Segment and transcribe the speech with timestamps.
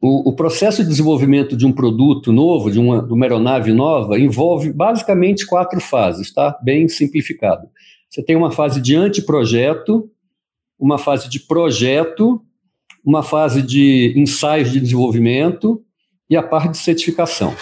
[0.00, 4.18] O, o, processo de desenvolvimento de um produto novo, de uma, de uma aeronave nova,
[4.18, 6.58] envolve basicamente quatro fases, tá?
[6.62, 7.66] Bem simplificado.
[8.10, 10.10] Você tem uma fase de anteprojeto,
[10.78, 12.42] uma fase de projeto,
[13.04, 15.82] uma fase de ensaios de desenvolvimento
[16.28, 17.54] e a parte de certificação.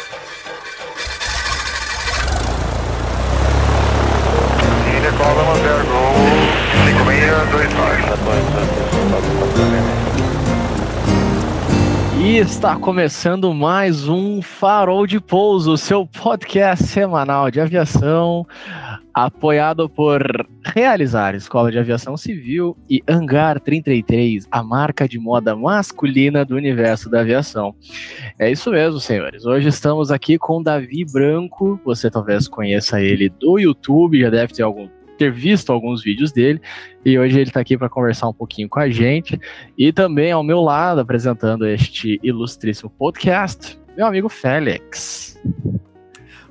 [12.35, 18.45] Está começando mais um Farol de Pouso, seu podcast semanal de aviação,
[19.15, 20.21] apoiado por
[20.65, 27.09] Realizar Escola de Aviação Civil e Hangar 33, a marca de moda masculina do universo
[27.09, 27.73] da aviação.
[28.37, 29.47] É isso mesmo, senhores.
[29.47, 31.79] Hoje estamos aqui com Davi Branco.
[31.85, 36.61] Você talvez conheça ele do YouTube, já deve ter algum ter visto alguns vídeos dele
[37.05, 39.39] e hoje ele está aqui para conversar um pouquinho com a gente
[39.77, 45.41] e também ao meu lado apresentando este ilustríssimo podcast, meu amigo Félix.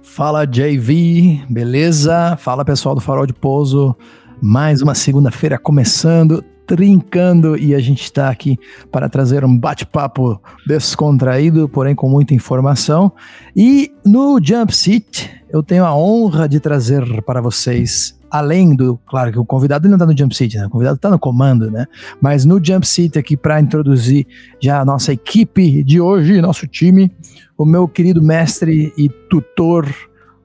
[0.02, 2.38] Fala JV, beleza?
[2.38, 3.96] Fala pessoal do Farol de Pouso.
[4.40, 8.58] Mais uma segunda-feira começando, trincando e a gente está aqui
[8.92, 13.12] para trazer um bate-papo descontraído, porém com muita informação.
[13.56, 19.32] E no Jump Seat eu tenho a honra de trazer para vocês além do, claro
[19.32, 20.66] que o convidado não está no Jump Seat, né?
[20.66, 21.86] o convidado está no comando, né?
[22.20, 24.26] Mas no Jump Seat aqui para introduzir
[24.60, 27.16] já a nossa equipe de hoje, nosso time,
[27.56, 29.88] o meu querido mestre e tutor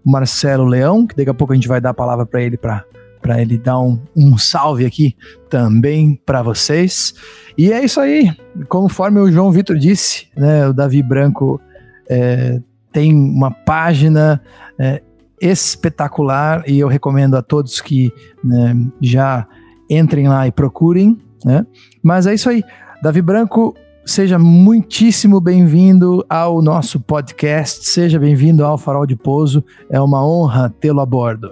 [0.05, 2.85] Marcelo Leão, que daqui a pouco a gente vai dar a palavra para ele para
[3.23, 5.17] para ele dar um, um salve aqui
[5.51, 7.13] também para vocês.
[7.57, 8.31] E é isso aí.
[8.69, 11.61] Conforme o João Vitor disse, né, o Davi Branco
[12.09, 12.61] é,
[12.93, 14.41] tem uma página
[14.79, 15.03] é,
[15.41, 19.47] espetacular e eu recomendo a todos que né, já
[19.89, 21.19] entrem lá e procurem.
[21.45, 21.67] Né?
[22.03, 22.63] Mas é isso aí.
[23.03, 29.65] Davi Branco, seja muitíssimo bem-vindo ao nosso podcast, seja bem-vindo ao Farol de Pouso.
[29.91, 31.51] É uma honra tê-lo a bordo.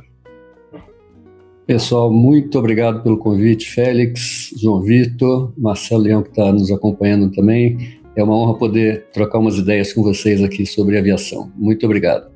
[1.67, 7.99] Pessoal, muito obrigado pelo convite, Félix, João Vitor, Marcelo Leão, que está nos acompanhando também.
[8.17, 11.51] É uma honra poder trocar umas ideias com vocês aqui sobre aviação.
[11.57, 12.36] Muito obrigado.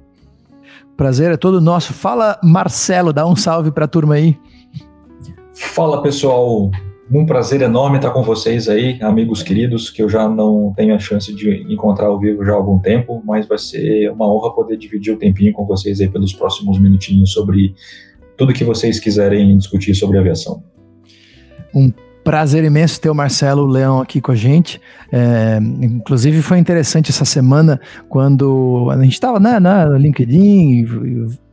[1.01, 1.95] Prazer é todo nosso.
[1.95, 4.37] Fala, Marcelo, dá um salve para a turma aí.
[5.55, 6.71] Fala, pessoal.
[7.11, 10.99] Um prazer enorme estar com vocês aí, amigos queridos, que eu já não tenho a
[10.99, 14.77] chance de encontrar ao vivo já há algum tempo, mas vai ser uma honra poder
[14.77, 17.75] dividir o tempinho com vocês aí pelos próximos minutinhos sobre
[18.37, 20.63] tudo que vocês quiserem discutir sobre aviação.
[21.75, 21.91] Um
[22.23, 24.81] Prazer imenso ter o Marcelo Leão aqui com a gente.
[25.11, 30.87] É, inclusive foi interessante essa semana quando a gente estava né, na LinkedIn,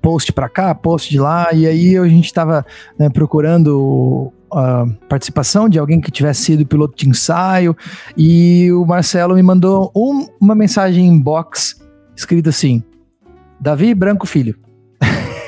[0.02, 2.66] post para cá, post de lá, e aí a gente estava
[2.98, 7.76] né, procurando a participação de alguém que tivesse sido piloto de ensaio,
[8.16, 11.82] e o Marcelo me mandou um, uma mensagem inbox
[12.16, 12.84] escrita assim:
[13.60, 14.67] Davi Branco Filho.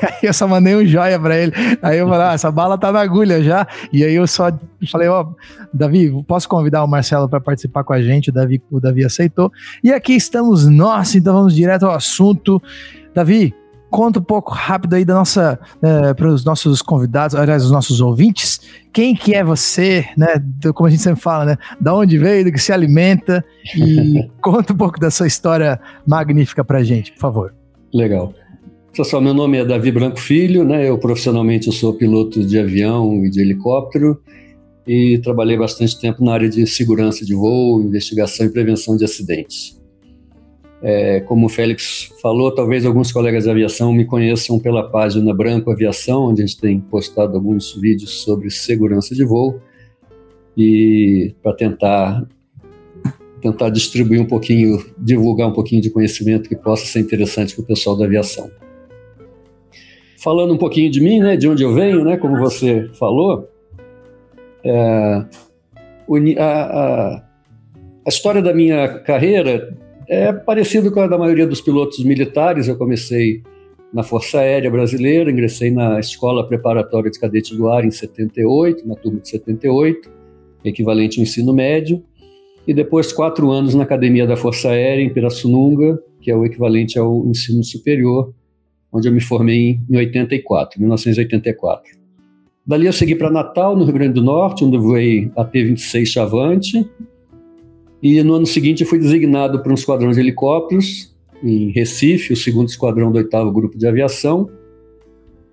[0.03, 1.53] Aí eu só mandei um joia pra ele.
[1.81, 3.67] Aí eu falei, ah, essa bala tá na agulha já.
[3.91, 4.51] E aí eu só
[4.91, 5.35] falei, ó, oh,
[5.73, 8.29] Davi, posso convidar o Marcelo para participar com a gente?
[8.29, 9.51] O Davi, o Davi aceitou.
[9.83, 12.61] E aqui estamos nós, então vamos direto ao assunto.
[13.13, 13.53] Davi,
[13.89, 18.01] conta um pouco rápido aí da nossa, é, para os nossos convidados, aliás, os nossos
[18.01, 18.61] ouvintes,
[18.93, 20.41] quem que é você, né?
[20.73, 21.57] Como a gente sempre fala, né?
[21.79, 23.43] Da onde veio, do que se alimenta
[23.75, 27.53] e conta um pouco da sua história magnífica pra gente, por favor.
[27.93, 28.33] Legal.
[28.95, 30.89] Pessoal, meu nome é Davi Branco Filho, né?
[30.89, 34.19] Eu profissionalmente eu sou piloto de avião e de helicóptero
[34.85, 39.79] e trabalhei bastante tempo na área de segurança de voo, investigação e prevenção de acidentes.
[40.81, 45.69] É, como o Félix falou, talvez alguns colegas de aviação me conheçam pela página Branco
[45.69, 49.61] Aviação, onde a gente tem postado alguns vídeos sobre segurança de voo
[50.57, 52.27] e para tentar
[53.39, 57.65] tentar distribuir um pouquinho, divulgar um pouquinho de conhecimento que possa ser interessante para o
[57.65, 58.49] pessoal da aviação.
[60.21, 63.47] Falando um pouquinho de mim, né, de onde eu venho, né, como você falou,
[64.65, 65.25] é,
[66.37, 67.23] a, a,
[68.05, 69.77] a história da minha carreira
[70.09, 72.67] é parecida com a da maioria dos pilotos militares.
[72.67, 73.43] Eu comecei
[73.93, 78.95] na Força Aérea Brasileira, ingressei na Escola Preparatória de Cadetes do Ar em 78, na
[78.95, 80.11] turma de 78,
[80.65, 82.03] equivalente ao ensino médio,
[82.67, 86.99] e depois quatro anos na Academia da Força Aérea em Pirassununga, que é o equivalente
[86.99, 88.33] ao ensino superior,
[88.91, 91.99] onde eu me formei em 84, 1984.
[92.65, 96.05] Dali eu segui para Natal, no Rio Grande do Norte, onde eu voei a T-26
[96.05, 96.87] Chavante.
[98.01, 102.67] E no ano seguinte fui designado para um esquadrão de helicópteros em Recife, o segundo
[102.67, 104.49] esquadrão do oitavo grupo de aviação,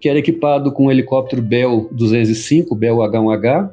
[0.00, 3.70] que era equipado com um helicóptero Bell 205, Bell H1H,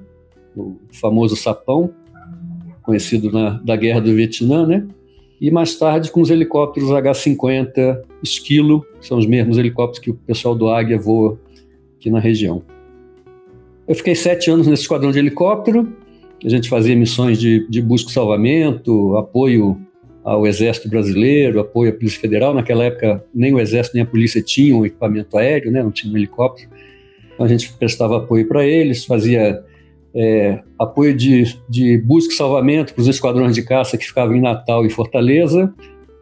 [0.56, 1.92] o famoso sapão,
[2.82, 4.88] conhecido na, da Guerra do Vietnã, né?
[5.44, 10.14] E mais tarde com os helicópteros H-50 Esquilo, que são os mesmos helicópteros que o
[10.14, 11.38] pessoal do Águia voa
[11.98, 12.64] aqui na região.
[13.86, 15.94] Eu fiquei sete anos nesse esquadrão de helicóptero,
[16.46, 19.78] a gente fazia missões de, de busca e salvamento, apoio
[20.24, 22.54] ao Exército Brasileiro, apoio à Polícia Federal.
[22.54, 25.84] Naquela época, nem o Exército nem a Polícia tinham equipamento aéreo, né?
[25.84, 26.70] não tinha um helicóptero.
[27.34, 29.62] Então, a gente prestava apoio para eles, fazia
[30.16, 34.42] é, apoio de, de busca e salvamento para os esquadrões de caça que ficavam em
[34.42, 35.74] Natal e Fortaleza.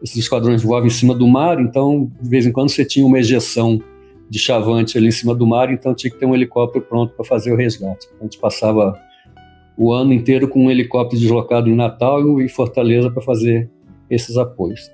[0.02, 3.18] Esses esquadrões voavam em cima do mar, então, de vez em quando, você tinha uma
[3.18, 3.80] ejeção
[4.28, 7.24] de chavante ali em cima do mar, então tinha que ter um helicóptero pronto para
[7.24, 8.06] fazer o resgate.
[8.06, 8.98] Então, a gente passava
[9.76, 13.70] o ano inteiro com um helicóptero deslocado em Natal e Fortaleza para fazer
[14.10, 14.90] esses apoios.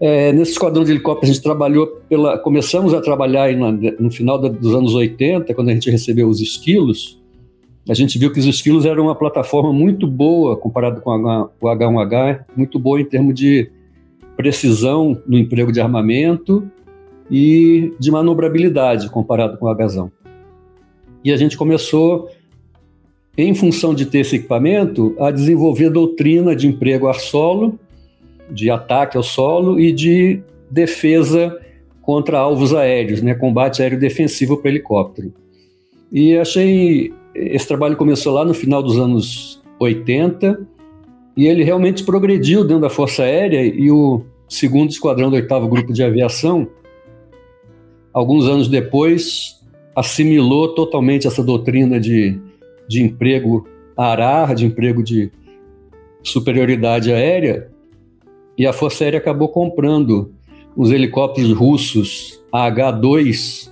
[0.00, 4.38] É, nesse esquadrão de helicóptero a gente trabalhou pela, começamos a trabalhar na, no final
[4.38, 7.22] da, dos anos 80, quando a gente recebeu os esquilos.
[7.88, 11.10] A gente viu que os esquilos eram uma plataforma muito boa comparado com
[11.60, 13.70] o H1H, muito boa em termos de
[14.36, 16.66] precisão no emprego de armamento
[17.30, 20.10] e de manobrabilidade comparado com o Hzão.
[21.22, 22.30] E a gente começou
[23.36, 27.78] em função de ter esse equipamento, a desenvolver doutrina de emprego ar solo,
[28.50, 30.40] de ataque ao solo e de
[30.70, 31.58] defesa
[32.00, 35.32] contra alvos aéreos, né, combate aéreo defensivo para helicóptero.
[36.12, 40.66] E achei esse trabalho começou lá no final dos anos 80
[41.36, 45.92] e ele realmente progrediu dentro da Força Aérea e o segundo esquadrão do oitavo grupo
[45.92, 46.68] de aviação,
[48.12, 49.60] alguns anos depois,
[49.96, 52.40] assimilou totalmente essa doutrina de
[52.88, 53.66] de emprego
[53.96, 55.30] arar, de emprego de
[56.22, 57.70] superioridade aérea,
[58.56, 60.32] e a Força Aérea acabou comprando
[60.76, 63.70] os helicópteros russos AH-2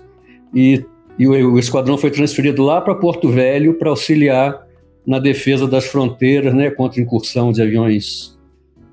[0.54, 0.84] e,
[1.18, 4.66] e o, o, esquadrão foi transferido lá para Porto Velho para auxiliar
[5.06, 8.38] na defesa das fronteiras, né, contra incursão de aviões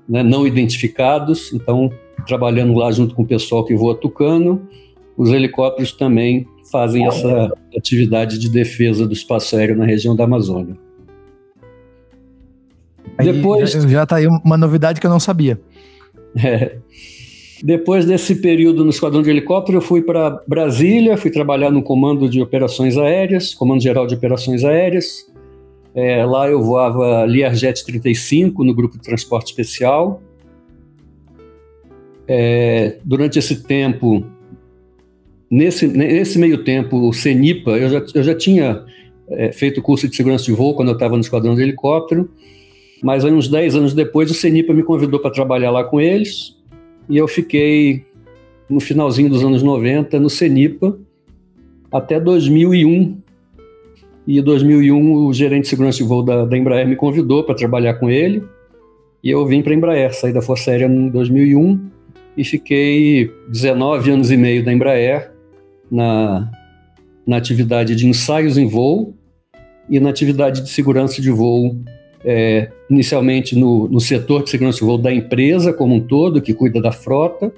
[0.08, 1.52] né, não identificados.
[1.52, 1.90] Então,
[2.26, 4.68] trabalhando lá junto com o pessoal que voa Tucano,
[5.16, 10.76] os helicópteros também fazem essa atividade de defesa do espaço aéreo na região da Amazônia.
[13.18, 15.60] Aí, Depois já está aí uma novidade que eu não sabia.
[16.36, 16.78] É.
[17.62, 22.28] Depois desse período no esquadrão de helicóptero, eu fui para Brasília, fui trabalhar no comando
[22.28, 25.30] de operações aéreas, comando geral de operações aéreas.
[25.94, 30.22] É, lá eu voava Learjet 35 no grupo de transporte especial.
[32.26, 34.24] É, durante esse tempo,
[35.50, 38.84] Nesse, nesse meio tempo, o CENIPA, eu já, eu já tinha
[39.28, 42.30] é, feito curso de segurança de voo quando eu estava no esquadrão de helicóptero,
[43.02, 46.56] mas aí, uns 10 anos depois o CENIPA me convidou para trabalhar lá com eles
[47.08, 48.04] e eu fiquei
[48.68, 50.96] no finalzinho dos anos 90 no CENIPA
[51.90, 53.18] até 2001.
[54.26, 57.54] E em 2001 o gerente de segurança de voo da, da Embraer me convidou para
[57.54, 58.42] trabalhar com ele
[59.22, 61.78] e eu vim para a Embraer, saí da Força Aérea em 2001
[62.36, 65.30] e fiquei 19 anos e meio da Embraer
[65.90, 66.50] na,
[67.26, 69.14] na atividade de ensaios em voo
[69.90, 71.76] e na atividade de segurança de voo,
[72.24, 76.54] é, inicialmente no, no setor de segurança de voo da empresa como um todo, que
[76.54, 77.52] cuida da frota,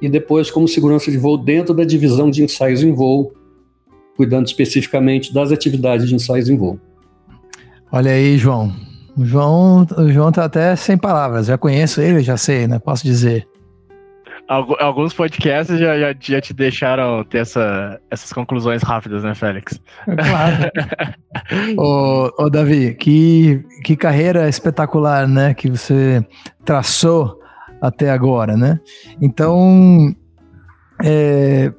[0.00, 3.32] e depois como segurança de voo dentro da divisão de ensaios em voo,
[4.16, 6.78] cuidando especificamente das atividades de ensaios em voo.
[7.90, 8.72] Olha aí, João.
[9.16, 11.46] O João, o João tá até sem palavras.
[11.46, 12.80] Já conheço ele, já sei, né?
[12.80, 13.46] Posso dizer.
[14.46, 19.80] Alguns podcasts já, já, já, te deixaram ter essa, essas conclusões rápidas, né, Félix?
[20.06, 20.70] É claro.
[21.80, 26.22] ô, ô, Davi, que, que carreira espetacular, né, que você
[26.62, 27.40] traçou
[27.80, 28.78] até agora, né?
[29.20, 30.14] Então,
[31.02, 31.72] é,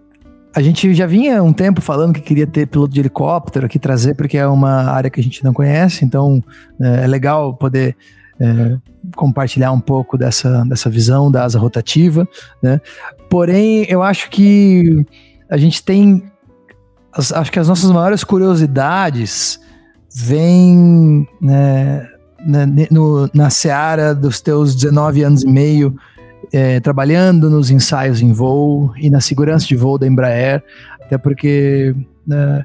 [0.55, 4.15] a gente já vinha um tempo falando que queria ter piloto de helicóptero aqui trazer,
[4.15, 6.43] porque é uma área que a gente não conhece, então
[6.81, 7.95] é, é legal poder
[8.39, 8.77] é,
[9.15, 12.27] compartilhar um pouco dessa, dessa visão da asa rotativa,
[12.62, 12.82] né?
[13.30, 15.06] Porém, eu acho que
[15.50, 16.24] a gente tem,
[17.12, 19.60] as, acho que as nossas maiores curiosidades
[20.13, 22.08] vêm né,
[22.46, 22.65] na,
[23.34, 25.96] na seara dos teus 19 anos e meio,
[26.54, 30.63] é, trabalhando nos ensaios em voo e na segurança de voo da Embraer,
[31.01, 32.63] até porque né,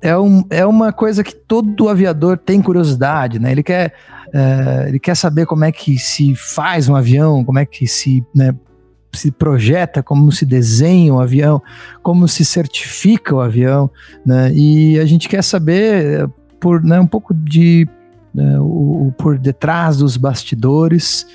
[0.00, 3.52] é, um, é uma coisa que todo aviador tem curiosidade, né?
[3.52, 3.94] Ele quer,
[4.32, 8.24] é, ele quer saber como é que se faz um avião, como é que se,
[8.34, 8.54] né,
[9.12, 11.62] se projeta, como se desenha um avião,
[12.02, 13.90] como se certifica o avião,
[14.24, 14.52] né?
[14.54, 16.28] E a gente quer saber
[16.60, 17.88] por né, um pouco de
[18.34, 21.26] né, o, o, por detrás dos bastidores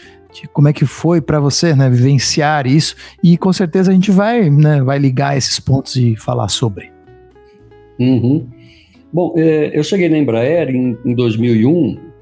[0.51, 4.49] como é que foi para você né, vivenciar isso e com certeza a gente vai
[4.49, 6.91] né, vai ligar esses pontos e falar sobre.
[7.99, 8.47] Uhum.
[9.11, 12.12] Bom, é, eu cheguei na Embraer em, em 2001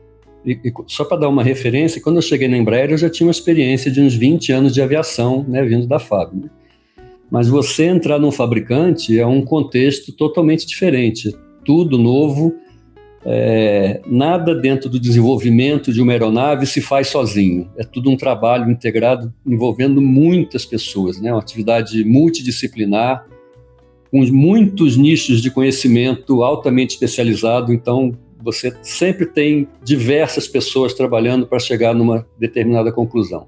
[0.45, 3.27] e, e só para dar uma referência, quando eu cheguei na Embraer, eu já tinha
[3.27, 6.33] uma experiência de uns 20 anos de aviação, né, vindo da FAB.
[6.33, 6.49] Né?
[7.29, 11.33] Mas você entrar num fabricante é um contexto totalmente diferente,
[11.63, 12.53] tudo novo,
[13.23, 17.69] é, nada dentro do desenvolvimento de uma aeronave se faz sozinho.
[17.77, 21.31] É tudo um trabalho integrado envolvendo muitas pessoas, né?
[21.31, 23.25] uma atividade multidisciplinar,
[24.09, 27.71] com muitos nichos de conhecimento altamente especializado.
[27.71, 28.11] Então,
[28.43, 33.47] você sempre tem diversas pessoas trabalhando para chegar numa determinada conclusão.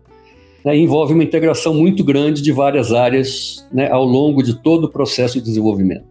[0.63, 0.77] Né?
[0.77, 5.39] Envolve uma integração muito grande de várias áreas né, ao longo de todo o processo
[5.39, 6.05] de desenvolvimento.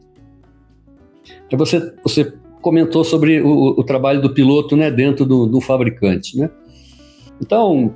[1.47, 6.39] Então, você, você comentou sobre o, o trabalho do piloto né, dentro do, do fabricante.
[6.39, 6.51] Né?
[7.41, 7.95] Então,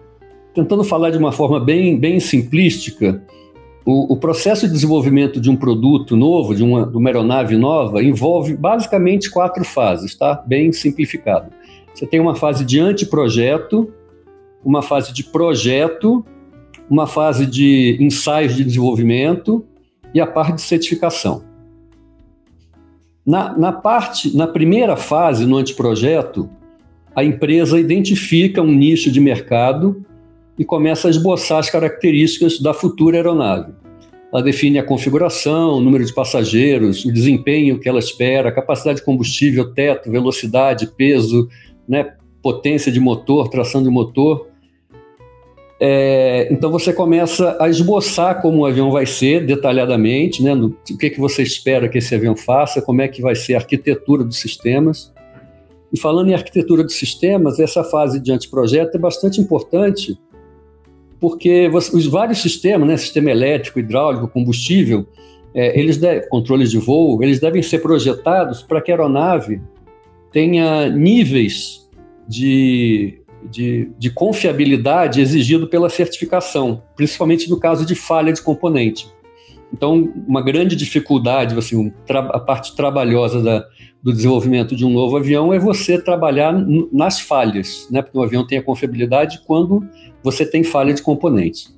[0.54, 3.22] tentando falar de uma forma bem, bem simplística,
[3.86, 8.02] o, o, processo de desenvolvimento de um produto novo, de uma, de uma aeronave nova,
[8.02, 10.42] envolve basicamente quatro fases, tá?
[10.44, 11.52] Bem simplificado.
[11.94, 13.92] Você tem uma fase de anteprojeto,
[14.64, 16.26] uma fase de projeto,
[16.90, 19.64] uma fase de ensaios de desenvolvimento
[20.12, 21.44] e a parte de certificação.
[23.24, 26.50] Na, na parte, na primeira fase, no anteprojeto,
[27.14, 30.04] a empresa identifica um nicho de mercado
[30.58, 33.72] e começa a esboçar as características da futura aeronave.
[34.32, 39.04] Ela define a configuração, o número de passageiros, o desempenho que ela espera, capacidade de
[39.04, 41.48] combustível, teto, velocidade, peso,
[41.88, 44.48] né, potência de motor, tração de motor.
[45.78, 50.98] É, então você começa a esboçar como o avião vai ser detalhadamente, né, no, o
[50.98, 54.24] que, que você espera que esse avião faça, como é que vai ser a arquitetura
[54.24, 55.12] dos sistemas.
[55.92, 60.18] E falando em arquitetura dos sistemas, essa fase de anteprojeto é bastante importante,
[61.20, 65.06] porque os vários sistemas, né, sistema elétrico, hidráulico, combustível,
[65.54, 69.60] é, eles de, controles de voo, eles devem ser projetados para que a aeronave
[70.30, 71.88] tenha níveis
[72.28, 79.08] de, de, de confiabilidade exigido pela certificação, principalmente no caso de falha de componente.
[79.72, 83.64] Então, uma grande dificuldade, assim, a parte trabalhosa da,
[84.02, 86.52] do desenvolvimento de um novo avião é você trabalhar
[86.92, 88.00] nas falhas, né?
[88.00, 89.84] Porque um avião tem a confiabilidade quando
[90.26, 91.72] você tem falha de componentes.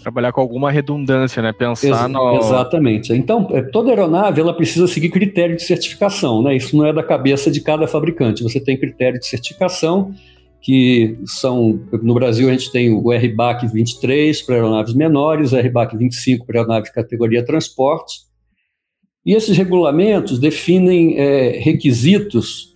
[0.00, 1.52] Trabalhar com alguma redundância, né?
[1.52, 2.38] Pensar Ex no...
[2.38, 3.12] Exatamente.
[3.12, 6.56] Então, é, toda aeronave ela precisa seguir critério de certificação, né?
[6.56, 8.42] Isso não é da cabeça de cada fabricante.
[8.42, 10.14] Você tem critério de certificação
[10.62, 15.96] que são, no Brasil a gente tem o RBAC 23 para aeronaves menores, o RBAC
[15.96, 18.20] 25 para aeronaves de categoria transporte,
[19.24, 22.75] e esses regulamentos definem é, requisitos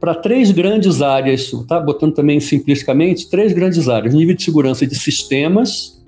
[0.00, 1.80] para três grandes áreas, tá?
[1.80, 6.02] botando também simplisticamente, três grandes áreas: nível de segurança de sistemas,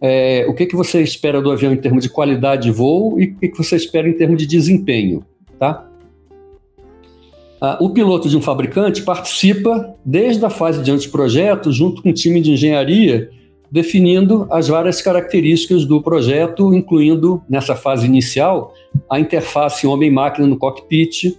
[0.00, 3.26] é, o que, que você espera do avião em termos de qualidade de voo e
[3.26, 5.24] o que, que você espera em termos de desempenho.
[5.58, 5.86] Tá?
[7.60, 12.14] Ah, o piloto de um fabricante participa desde a fase de anteprojeto, junto com o
[12.14, 13.28] time de engenharia,
[13.70, 18.72] definindo as várias características do projeto, incluindo, nessa fase inicial,
[19.10, 21.38] a interface homem-máquina no cockpit.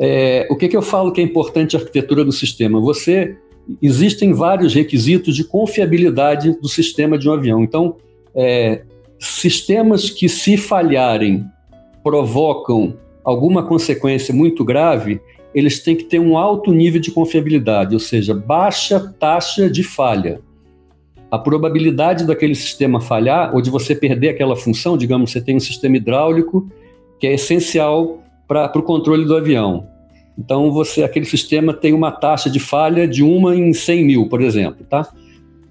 [0.00, 2.80] É, o que, que eu falo que é importante a arquitetura do sistema?
[2.80, 3.36] Você
[3.82, 7.62] existem vários requisitos de confiabilidade do sistema de um avião.
[7.62, 7.96] Então,
[8.34, 8.82] é,
[9.18, 11.44] sistemas que, se falharem,
[12.02, 15.20] provocam alguma consequência muito grave,
[15.54, 20.40] eles têm que ter um alto nível de confiabilidade, ou seja, baixa taxa de falha
[21.30, 25.60] a probabilidade daquele sistema falhar ou de você perder aquela função, digamos, você tem um
[25.60, 26.68] sistema hidráulico
[27.18, 29.86] que é essencial para o controle do avião.
[30.36, 34.40] Então, você, aquele sistema tem uma taxa de falha de uma em 100 mil, por
[34.40, 35.06] exemplo, tá?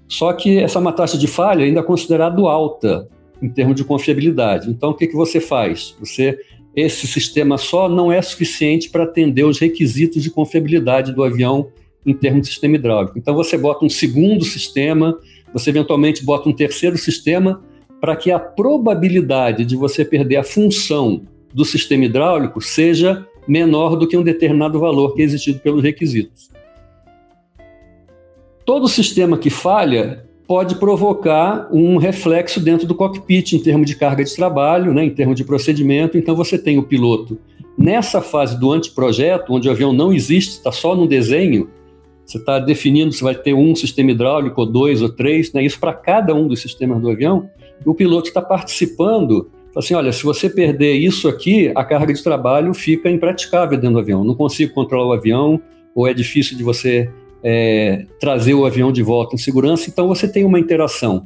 [0.06, 3.08] Só que essa é uma taxa de falha ainda é considerada alta
[3.42, 4.70] em termos de confiabilidade.
[4.70, 5.96] Então, o que, que você faz?
[6.00, 6.38] Você,
[6.76, 11.68] esse sistema só não é suficiente para atender os requisitos de confiabilidade do avião
[12.06, 13.18] em termos de sistema hidráulico.
[13.18, 15.18] Então, você bota um segundo sistema
[15.52, 17.62] você eventualmente bota um terceiro sistema
[18.00, 24.06] para que a probabilidade de você perder a função do sistema hidráulico seja menor do
[24.06, 26.50] que um determinado valor que é exigido pelos requisitos.
[28.64, 34.24] Todo sistema que falha pode provocar um reflexo dentro do cockpit em termos de carga
[34.24, 36.16] de trabalho, né, em termos de procedimento.
[36.16, 37.38] Então você tem o piloto
[37.76, 41.70] nessa fase do anteprojeto, onde o avião não existe, está só no desenho,
[42.28, 45.64] você está definindo se vai ter um sistema hidráulico, ou dois, ou três, né?
[45.64, 47.48] isso para cada um dos sistemas do avião.
[47.86, 49.50] o piloto está participando.
[49.78, 54.00] Assim, olha, se você perder isso aqui, a carga de trabalho fica impraticável dentro do
[54.00, 54.24] avião.
[54.24, 55.62] Não consigo controlar o avião,
[55.94, 57.08] ou é difícil de você
[57.44, 59.88] é, trazer o avião de volta em segurança.
[59.88, 61.24] Então, você tem uma interação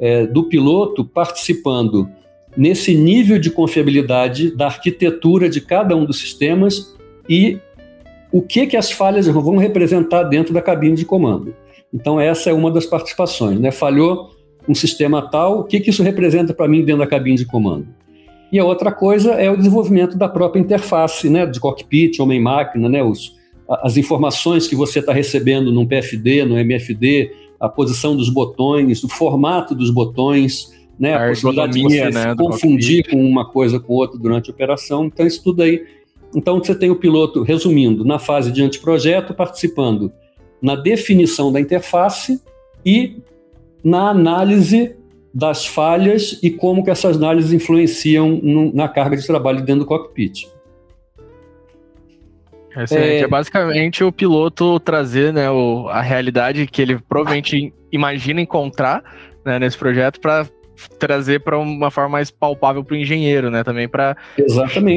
[0.00, 2.08] é, do piloto participando
[2.56, 6.92] nesse nível de confiabilidade da arquitetura de cada um dos sistemas
[7.28, 7.60] e
[8.32, 11.54] o que, que as falhas vão representar dentro da cabine de comando.
[11.94, 13.60] Então, essa é uma das participações.
[13.60, 13.70] Né?
[13.70, 14.35] Falhou
[14.68, 17.86] um sistema tal, o que, que isso representa para mim dentro da cabine de comando?
[18.50, 23.02] E a outra coisa é o desenvolvimento da própria interface, né, de cockpit, homem-máquina, né,
[23.02, 23.34] os,
[23.68, 29.08] as informações que você está recebendo num PFD, no MFD, a posição dos botões, o
[29.08, 33.80] formato dos botões, né, a, a possibilidade de você né, se confundir com uma coisa
[33.80, 35.06] com outra durante a operação.
[35.06, 35.84] Então, isso tudo aí.
[36.34, 40.12] Então, você tem o piloto, resumindo, na fase de anteprojeto, participando
[40.60, 42.40] na definição da interface
[42.84, 43.16] e
[43.86, 44.96] na análise
[45.32, 49.86] das falhas e como que essas análises influenciam no, na carga de trabalho dentro do
[49.86, 50.48] cockpit.
[52.76, 53.08] Excelente.
[53.08, 59.04] É, é basicamente o piloto trazer né, o, a realidade que ele provavelmente imagina encontrar
[59.44, 60.48] né, nesse projeto para
[60.98, 63.64] trazer para uma forma mais palpável para o engenheiro, né?
[63.64, 64.16] Também para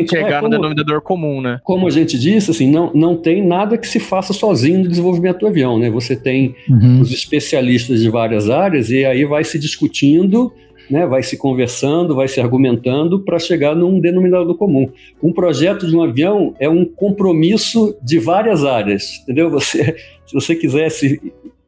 [0.08, 1.60] chegar é, como, no denominador comum, né?
[1.64, 5.40] Como a gente disse, assim, não, não tem nada que se faça sozinho no desenvolvimento
[5.40, 5.90] do avião, né?
[5.90, 7.02] Você tem uhum.
[7.02, 10.52] os especialistas de várias áreas e aí vai se discutindo,
[10.90, 11.06] né?
[11.06, 14.90] Vai se conversando, vai se argumentando para chegar num denominador comum.
[15.22, 19.50] Um projeto de um avião é um compromisso de várias áreas, entendeu?
[19.52, 19.96] Você,
[20.26, 21.22] se você quisesse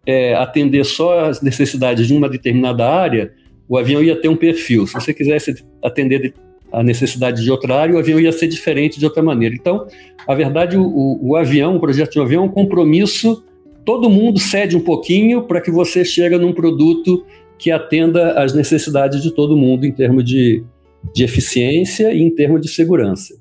[0.06, 3.32] é, atender só as necessidades de uma determinada área
[3.72, 4.86] o avião ia ter um perfil.
[4.86, 6.34] Se você quisesse atender
[6.74, 9.56] a necessidade de outra área, o avião ia ser diferente de outra maneira.
[9.56, 9.88] Então,
[10.28, 13.46] a verdade, o, o avião, o projeto de um avião é um compromisso,
[13.86, 17.26] todo mundo cede um pouquinho para que você chegue num produto
[17.58, 20.66] que atenda às necessidades de todo mundo em termos de,
[21.14, 23.41] de eficiência e em termos de segurança.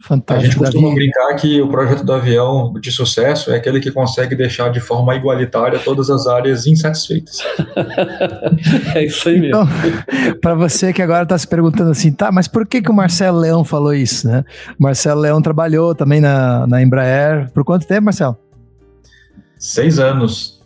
[0.00, 0.40] Fantástico.
[0.40, 0.94] A gente costuma Davi.
[0.94, 5.14] brincar que o projeto do avião de sucesso é aquele que consegue deixar de forma
[5.16, 7.38] igualitária todas as áreas insatisfeitas.
[8.94, 9.56] é isso aí mesmo.
[9.56, 12.94] Então, para você que agora está se perguntando assim, tá, mas por que, que o
[12.94, 14.44] Marcelo Leão falou isso, né?
[14.78, 17.50] O Marcelo Leão trabalhou também na, na Embraer.
[17.52, 18.36] Por quanto tempo, Marcelo?
[19.58, 20.62] Seis anos.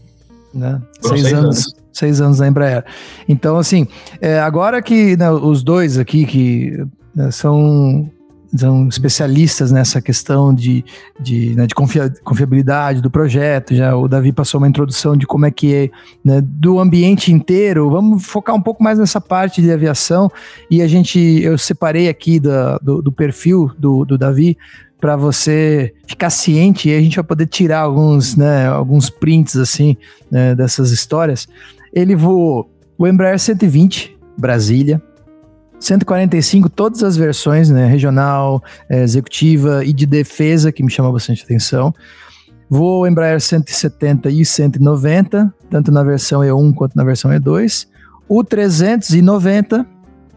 [0.53, 0.79] Né?
[1.01, 1.45] Seis, seis, anos.
[1.45, 1.75] anos.
[1.91, 2.85] Seis anos na Embraer.
[3.27, 3.89] Então, assim,
[4.21, 8.11] é, agora que né, os dois aqui que né, são
[8.55, 10.85] são especialistas nessa questão de,
[11.19, 13.75] de, né, de confia, confiabilidade do projeto.
[13.75, 15.91] Já o Davi passou uma introdução de como é que é
[16.25, 17.91] né, do ambiente inteiro.
[17.91, 20.31] Vamos focar um pouco mais nessa parte de aviação
[20.71, 24.57] e a gente eu separei aqui da, do, do perfil do, do Davi
[25.01, 29.97] para você ficar ciente e a gente vai poder tirar alguns, né, alguns prints assim
[30.31, 31.49] né, dessas histórias.
[31.93, 35.03] Ele voou o Embraer 120 Brasília,
[35.85, 37.87] 145, todas as versões, né?
[37.87, 41.95] Regional, é, executiva e de defesa, que me chama bastante atenção.
[42.69, 47.87] Vou Embraer 170 e 190, tanto na versão E1 quanto na versão E2.
[48.29, 49.87] O 390,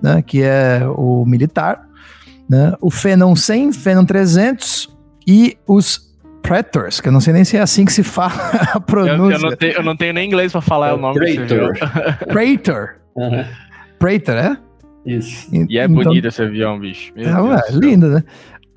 [0.02, 1.88] né, que é o militar.
[2.50, 4.94] Né, o Phenom 100, Phenom 300
[5.26, 8.34] e os Pretors, que eu não sei nem se é assim que se fala
[8.74, 9.38] a pronúncia.
[9.38, 11.74] Eu, eu, não, tenho, eu não, tenho, nem inglês para falar é o nome Praetor.
[12.28, 12.96] Praetor.
[13.16, 13.46] Uhum.
[13.98, 14.58] Praetor, é?
[15.06, 15.48] Isso.
[15.54, 17.14] E, é então, bonito esse avião, bicho.
[17.16, 18.24] Meu é, lindo, né?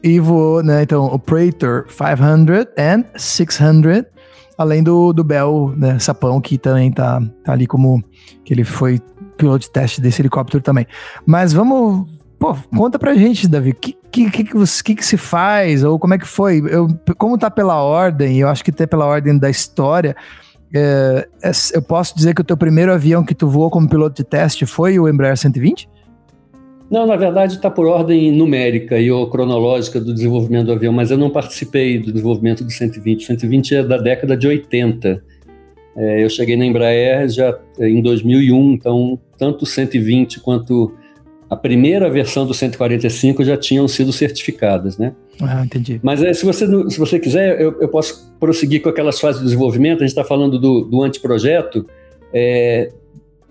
[0.03, 0.83] E voou, né?
[0.83, 4.05] Então, o Praetor 500 and 600,
[4.57, 5.99] além do, do Bell, né?
[5.99, 8.03] Sapão, que também tá, tá ali como
[8.45, 9.01] que ele foi
[9.37, 10.87] piloto de teste desse helicóptero também.
[11.27, 12.07] Mas vamos
[12.39, 16.15] Pô, conta pra gente, Davi, o que, que, que, que, que, se faz, ou como
[16.15, 16.63] é que foi?
[16.69, 16.87] Eu,
[17.17, 20.15] como tá pela ordem, eu acho que até pela ordem da história,
[20.73, 24.15] é, é, eu posso dizer que o teu primeiro avião que tu voou como piloto
[24.15, 25.89] de teste foi o Embraer 120?
[26.91, 31.11] Não, na verdade está por ordem numérica e ou cronológica do desenvolvimento do avião, mas
[31.11, 33.23] eu não participei do desenvolvimento do 120.
[33.23, 35.23] O 120 é da década de 80.
[35.97, 40.95] É, eu cheguei na Embraer já é, em 2001, então tanto o 120 quanto
[41.51, 45.15] a primeira versão do 145 já tinham sido certificadas, né?
[45.41, 45.99] Ah, entendi.
[46.03, 49.47] Mas é, se, você, se você quiser, eu, eu posso prosseguir com aquelas fases de
[49.47, 49.99] desenvolvimento.
[49.99, 51.87] A gente está falando do, do anteprojeto.
[52.33, 52.93] É,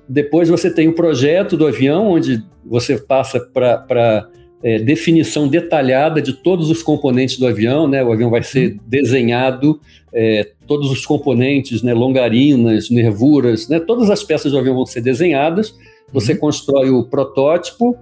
[0.08, 4.28] depois você tem o projeto do avião, onde você passa para
[4.64, 8.04] é, definição detalhada de todos os componentes do avião, né?
[8.04, 8.80] O avião vai ser uhum.
[8.88, 9.80] desenhado,
[10.14, 11.94] é, todos os componentes, né?
[11.94, 13.80] Longarinas, nervuras, né?
[13.80, 15.76] Todas as peças do avião vão ser desenhadas.
[16.12, 16.40] Você uhum.
[16.40, 17.98] constrói o protótipo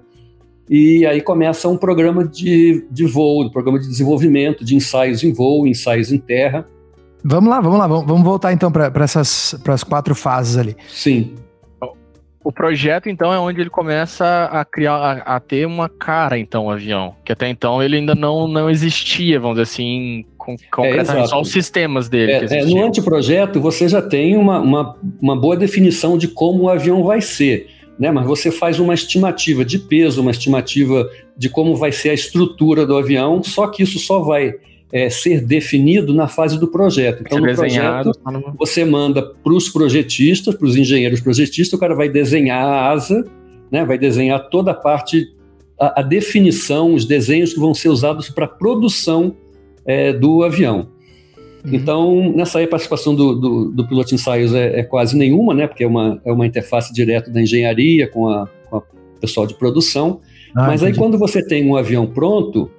[0.70, 5.34] e aí começa um programa de, de voo, um programa de desenvolvimento, de ensaios em
[5.34, 6.65] voo, ensaios em terra.
[7.24, 10.76] Vamos lá, vamos lá, vamos, vamos voltar então para essas as quatro fases ali.
[10.88, 11.34] Sim.
[12.45, 16.67] O projeto, então, é onde ele começa a criar, a, a, ter uma cara, então,
[16.67, 17.15] o avião.
[17.25, 21.41] Que até então ele ainda não, não existia, vamos dizer assim, com, concretamente, é, só
[21.41, 22.34] os sistemas dele.
[22.34, 26.69] É, é, no anteprojeto, você já tem uma, uma, uma boa definição de como o
[26.69, 27.65] avião vai ser.
[27.97, 28.12] Né?
[28.12, 32.86] Mas você faz uma estimativa de peso, uma estimativa de como vai ser a estrutura
[32.86, 34.53] do avião, só que isso só vai
[34.91, 37.24] é, ser definido na fase do projeto.
[37.26, 38.12] Então, no projeto,
[38.58, 43.26] você manda para os projetistas, para os engenheiros projetistas, o cara vai desenhar a asa,
[43.71, 45.34] né, vai desenhar toda a parte,
[45.80, 49.36] a, a definição, os desenhos que vão ser usados para a produção
[49.86, 50.88] é, do avião.
[51.65, 51.74] Uhum.
[51.74, 55.54] Então, nessa aí, a participação do, do, do piloto de ensaios é, é, quase nenhuma,
[55.54, 58.82] né, porque é uma, é uma interface direta da engenharia com a, com a
[59.19, 60.21] pessoal de produção.
[60.56, 60.98] Ah, Mas entendi.
[60.98, 62.71] aí, quando você tem um avião pronto,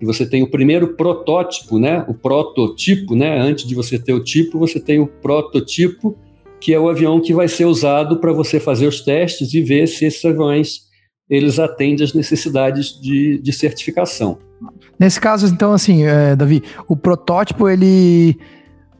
[0.00, 2.04] e você tem o primeiro protótipo, né?
[2.08, 3.38] O prototipo, né?
[3.38, 6.16] Antes de você ter o tipo, você tem o prototipo,
[6.60, 9.86] que é o avião que vai ser usado para você fazer os testes e ver
[9.86, 10.86] se esses aviões
[11.28, 14.38] eles atendem às necessidades de, de certificação.
[14.98, 18.38] Nesse caso, então, assim, é, Davi, o protótipo ele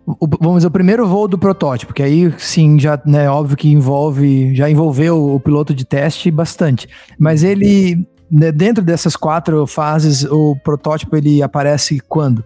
[0.06, 3.68] o, vamos dizer, o primeiro voo do protótipo, que aí sim, já, né, óbvio que
[3.68, 10.25] envolve, já envolveu o piloto de teste bastante, mas ele né, dentro dessas quatro fases,
[10.25, 12.45] o protótipo ele aparece quando?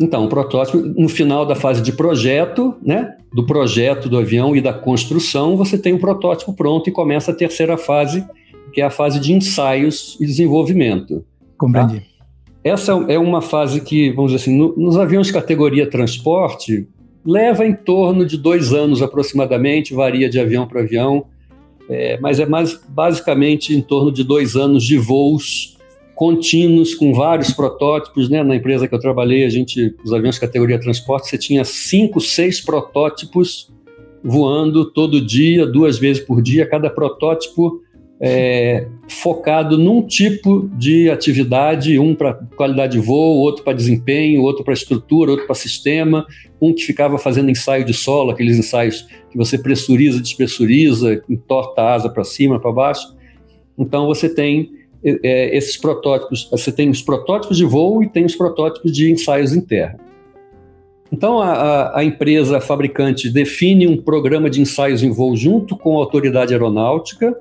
[0.00, 4.60] Então, o protótipo, no final da fase de projeto, né, do projeto do avião e
[4.60, 8.24] da construção, você tem o um protótipo pronto e começa a terceira fase,
[8.72, 11.24] que é a fase de ensaios e desenvolvimento.
[11.58, 12.00] Compreendi.
[12.00, 12.10] Tá?
[12.64, 16.86] Essa é uma fase que, vamos dizer assim, no, nos aviões de categoria transporte,
[17.24, 21.26] leva em torno de dois anos aproximadamente, varia de avião para avião
[21.90, 25.76] é, mas é mais basicamente em torno de dois anos de voos
[26.14, 28.44] contínuos com vários protótipos, né?
[28.44, 32.20] Na empresa que eu trabalhei, a gente, os aviões de categoria transporte, você tinha cinco,
[32.20, 33.72] seis protótipos
[34.22, 37.80] voando todo dia, duas vezes por dia, cada protótipo
[38.20, 44.62] é, focado num tipo de atividade, um para qualidade de voo, outro para desempenho, outro
[44.62, 46.26] para estrutura, outro para sistema,
[46.60, 51.94] um que ficava fazendo ensaio de solo, aqueles ensaios que você pressuriza, despressuriza, entorta a
[51.94, 53.16] asa para cima, para baixo.
[53.78, 54.70] Então você tem
[55.02, 59.54] é, esses protótipos, você tem os protótipos de voo e tem os protótipos de ensaios
[59.54, 59.96] em terra.
[61.10, 66.00] Então a, a empresa fabricante define um programa de ensaios em voo junto com a
[66.00, 67.34] autoridade aeronáutica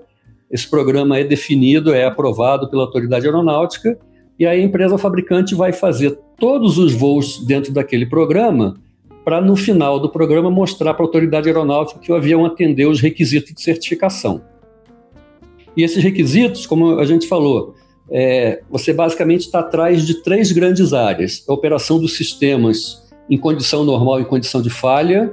[0.50, 3.98] esse programa é definido, é aprovado pela autoridade aeronáutica,
[4.38, 8.76] e aí a empresa fabricante vai fazer todos os voos dentro daquele programa,
[9.24, 13.00] para no final do programa mostrar para a autoridade aeronáutica que o avião atendeu os
[13.00, 14.42] requisitos de certificação.
[15.76, 17.76] E esses requisitos, como a gente falou,
[18.10, 23.84] é, você basicamente está atrás de três grandes áreas: a operação dos sistemas em condição
[23.84, 25.32] normal e condição de falha.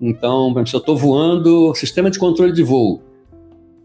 [0.00, 3.00] Então, se eu estou voando, sistema de controle de voo,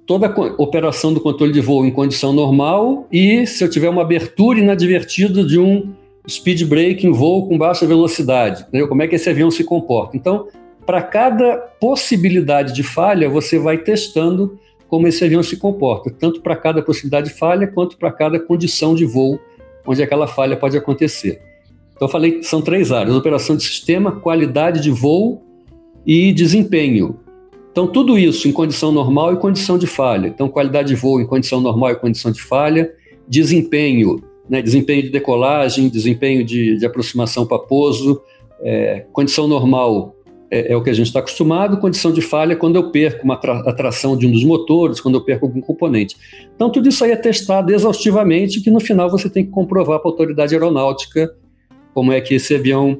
[0.07, 4.01] toda a operação do controle de voo em condição normal e se eu tiver uma
[4.01, 5.93] abertura inadvertida de um
[6.27, 8.87] speed break em voo com baixa velocidade, entendeu?
[8.87, 10.15] como é que esse avião se comporta.
[10.15, 10.47] Então,
[10.85, 16.55] para cada possibilidade de falha, você vai testando como esse avião se comporta, tanto para
[16.55, 19.37] cada possibilidade de falha quanto para cada condição de voo
[19.85, 21.41] onde aquela falha pode acontecer.
[21.93, 25.43] Então, eu falei são três áreas: operação de sistema, qualidade de voo
[26.05, 27.19] e desempenho.
[27.77, 30.29] Então, tudo isso em condição normal e condição de falha.
[30.29, 32.91] Então, qualidade de voo em condição normal e condição de falha,
[33.27, 38.19] desempenho, né, desempenho de decolagem, desempenho de, de aproximação para pouso,
[38.63, 40.15] é, condição normal
[40.49, 43.35] é, é, o que a gente está acostumado, condição de falha quando eu perco uma
[43.35, 46.17] atração de um dos motores, quando eu perco algum componente.
[46.55, 50.09] Então, tudo isso aí é testado exaustivamente, que no final você tem que comprovar para
[50.09, 51.31] a autoridade aeronáutica
[51.93, 52.97] como é que esse avião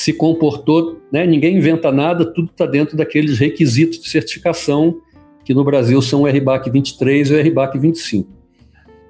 [0.00, 1.26] se comportou, né?
[1.26, 4.96] ninguém inventa nada, tudo está dentro daqueles requisitos de certificação
[5.44, 8.26] que no Brasil são o RBAC 23 e o RBAC 25.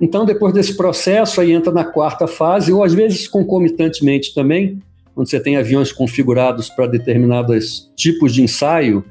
[0.00, 4.80] Então, depois desse processo, aí entra na quarta fase, ou às vezes concomitantemente também,
[5.14, 9.04] quando você tem aviões configurados para determinados tipos de ensaio,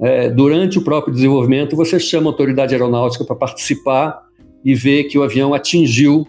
[0.00, 4.22] é, durante o próprio desenvolvimento, você chama a autoridade aeronáutica para participar
[4.64, 6.26] e ver que o avião atingiu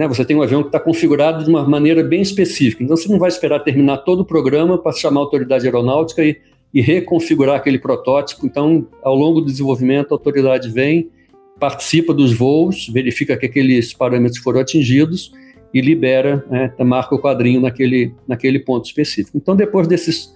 [0.00, 0.08] né?
[0.08, 2.82] Você tem um avião que está configurado de uma maneira bem específica.
[2.82, 6.38] Então, você não vai esperar terminar todo o programa para chamar a autoridade aeronáutica e,
[6.72, 8.46] e reconfigurar aquele protótipo.
[8.46, 11.10] Então, ao longo do desenvolvimento, a autoridade vem,
[11.58, 15.32] participa dos voos, verifica que aqueles parâmetros foram atingidos
[15.74, 19.36] e libera, né, marca o quadrinho naquele, naquele ponto específico.
[19.36, 20.32] Então, depois desses,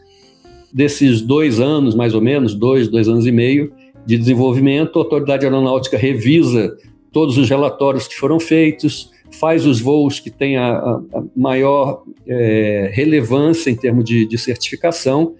[0.70, 3.72] desses dois anos, mais ou menos, dois, dois anos e meio
[4.04, 6.76] de desenvolvimento, a autoridade aeronáutica revisa
[7.10, 12.90] todos os relatórios que foram feitos, faz os voos que têm a, a maior é,
[12.92, 15.34] relevância em termos de, de certificação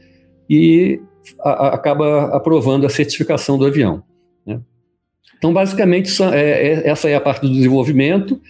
[0.48, 1.00] e
[1.40, 4.02] a, acaba aprovando a certificação do avião.
[4.46, 4.61] Né?
[5.38, 8.40] Então, basicamente, é, é, essa é a parte do desenvolvimento.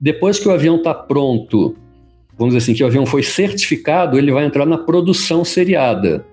[0.00, 1.76] Depois que o avião está pronto,
[2.36, 6.24] vamos dizer assim, que o avião foi certificado, ele vai entrar na produção seriada.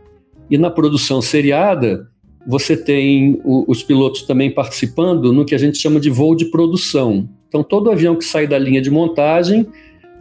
[0.49, 2.07] E na produção seriada,
[2.45, 6.45] você tem o, os pilotos também participando no que a gente chama de voo de
[6.45, 7.27] produção.
[7.47, 9.67] Então, todo avião que sai da linha de montagem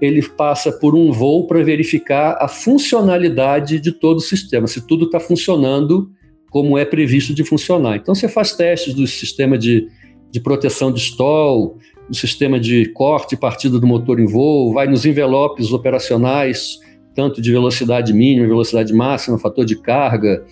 [0.00, 5.06] ele passa por um voo para verificar a funcionalidade de todo o sistema, se tudo
[5.06, 6.10] está funcionando
[6.50, 7.96] como é previsto de funcionar.
[7.96, 9.88] Então você faz testes do sistema de,
[10.30, 14.87] de proteção de stall, do sistema de corte e partida do motor em voo, vai
[14.87, 16.78] nos envelopes operacionais,
[17.14, 20.44] tanto de velocidade mínima, velocidade máxima, fator de carga,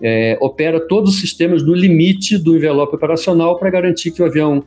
[0.00, 4.62] é, opera todos os sistemas no limite do envelope operacional para garantir que o avião,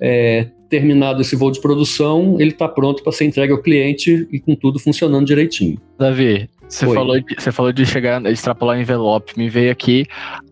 [0.00, 4.40] é, terminado esse voo de produção, ele está pronto para ser entregue ao cliente e
[4.40, 5.78] com tudo funcionando direitinho.
[5.98, 9.36] Davi, você falou, de, você falou de chegar, extrapolar envelope.
[9.36, 10.06] Me veio aqui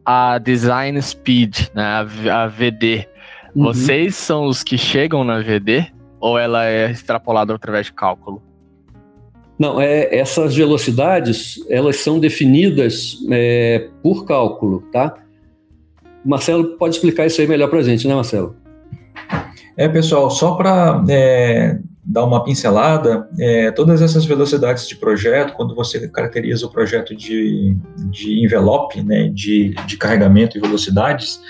[0.05, 3.07] a Design Speed, né, a, VD.
[3.55, 3.65] Uhum.
[3.65, 5.87] Vocês são os que chegam na VD
[6.21, 8.43] ou ela é extrapolada através de cálculo?
[9.59, 15.17] Não, é, essas velocidades elas são definidas é, por cálculo, tá?
[16.25, 18.57] Marcelo pode explicar isso aí melhor para gente, né, Marcelo?
[19.77, 25.75] É, pessoal, só para é, dar uma pincelada, é, todas essas velocidades de projeto, quando
[25.75, 27.77] você caracteriza o projeto de,
[28.11, 31.41] de envelope, né, de, de carregamento e velocidades,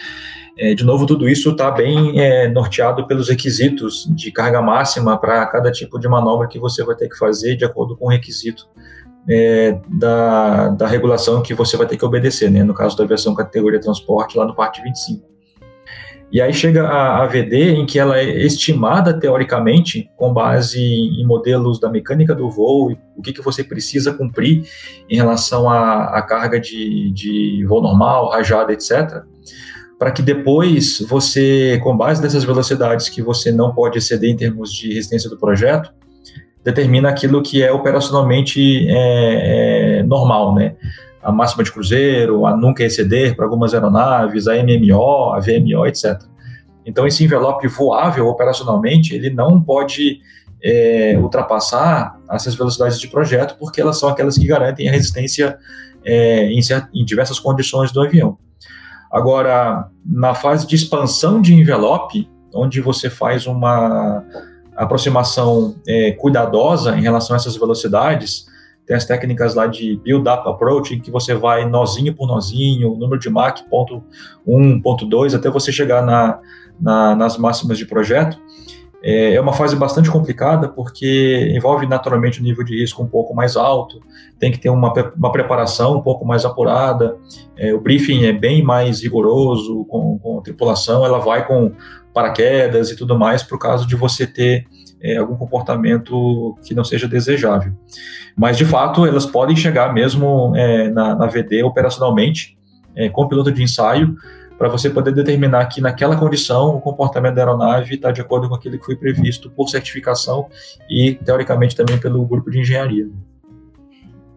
[0.56, 5.44] é, de novo, tudo isso está bem é, norteado pelos requisitos de carga máxima para
[5.46, 8.68] cada tipo de manobra que você vai ter que fazer de acordo com o requisito
[9.28, 13.34] é, da, da regulação que você vai ter que obedecer, né, no caso da aviação
[13.34, 15.33] categoria transporte, lá no parte 25.
[16.34, 21.78] E aí chega a AVD, em que ela é estimada teoricamente com base em modelos
[21.78, 24.64] da mecânica do voo, o que, que você precisa cumprir
[25.08, 29.22] em relação à, à carga de, de voo normal, rajada, etc.,
[29.96, 34.72] para que depois você, com base nessas velocidades que você não pode exceder em termos
[34.72, 35.94] de resistência do projeto,
[36.64, 40.74] determina aquilo que é operacionalmente é, é, normal, né?
[41.24, 46.22] A máxima de cruzeiro, a nunca exceder para algumas aeronaves, a MMO, a VMO, etc.
[46.84, 50.20] Então, esse envelope voável operacionalmente, ele não pode
[50.62, 55.58] é, ultrapassar essas velocidades de projeto, porque elas são aquelas que garantem a resistência
[56.04, 56.60] é, em,
[56.94, 58.36] em diversas condições do avião.
[59.10, 64.22] Agora, na fase de expansão de envelope, onde você faz uma
[64.76, 68.46] aproximação é, cuidadosa em relação a essas velocidades,
[68.86, 73.18] tem as técnicas lá de build-up approach, em que você vai nozinho por nozinho, número
[73.18, 74.02] de Mach, ponto
[74.46, 76.38] 1, ponto 2, até você chegar na,
[76.80, 78.38] na, nas máximas de projeto.
[79.06, 83.34] É, é uma fase bastante complicada, porque envolve naturalmente um nível de risco um pouco
[83.34, 84.00] mais alto,
[84.38, 87.18] tem que ter uma, uma preparação um pouco mais apurada,
[87.54, 91.72] é, o briefing é bem mais rigoroso com, com a tripulação, ela vai com
[92.14, 94.66] paraquedas e tudo mais, por caso de você ter
[95.04, 97.72] é, algum comportamento que não seja desejável.
[98.34, 102.56] Mas, de fato, elas podem chegar mesmo é, na, na, VD operacionalmente,
[102.96, 104.16] é, com piloto de ensaio,
[104.56, 108.54] para você poder determinar que naquela condição o comportamento da aeronave está de acordo com
[108.54, 110.46] aquilo que foi previsto por certificação
[110.88, 113.06] e, teoricamente, também pelo grupo de engenharia.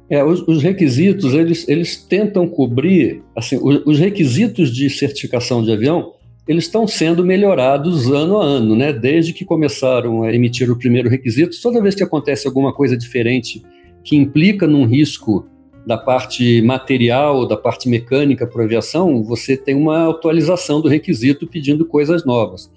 [0.10, 5.72] É, os, os, requisitos, eles, eles tentam cobrir, assim, os, os requisitos de certificação de
[5.72, 6.14] avião,
[6.48, 8.94] eles estão sendo melhorados ano a ano, né?
[8.94, 13.62] Desde que começaram a emitir o primeiro requisito, toda vez que acontece alguma coisa diferente
[14.04, 15.46] que implica num risco
[15.86, 21.48] da parte material, da parte mecânica para a aviação, você tem uma atualização do requisito
[21.48, 22.72] pedindo coisas novas.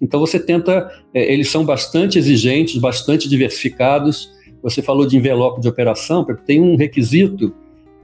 [0.00, 4.30] Então você tenta, é, eles são bastante exigentes, bastante diversificados.
[4.62, 7.54] Você falou de envelope de operação, tem um requisito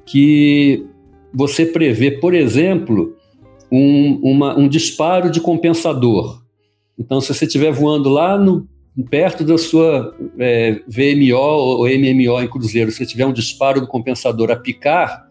[0.05, 0.85] que
[1.33, 3.16] você prevê, por exemplo,
[3.71, 6.43] um, uma, um disparo de compensador.
[6.99, 8.67] Então, se você estiver voando lá no,
[9.11, 14.51] perto da sua é, VMO ou MMO em cruzeiro, se tiver um disparo do compensador
[14.51, 15.27] a picar,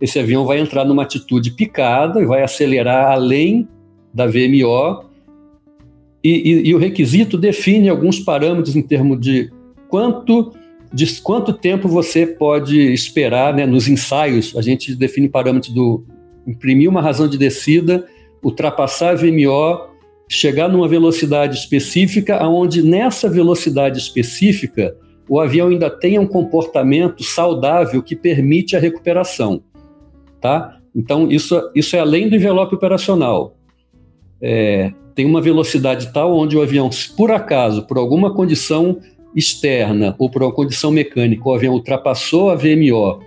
[0.00, 3.68] esse avião vai entrar numa atitude picada e vai acelerar além
[4.12, 5.04] da VMO.
[6.22, 9.50] E, e, e o requisito define alguns parâmetros em termos de
[9.88, 10.52] quanto
[10.92, 16.04] de quanto tempo você pode esperar, né, nos ensaios, a gente define parâmetros do
[16.46, 18.06] imprimir uma razão de descida,
[18.42, 19.88] ultrapassar a VMO,
[20.28, 24.96] chegar numa velocidade específica, aonde nessa velocidade específica
[25.28, 29.62] o avião ainda tenha um comportamento saudável que permite a recuperação,
[30.40, 30.78] tá?
[30.94, 33.56] Então isso, isso é além do envelope operacional.
[34.40, 38.98] É, tem uma velocidade tal onde o avião, por acaso, por alguma condição
[39.34, 43.20] externa ou por uma condição mecânica, o avião ultrapassou a VMO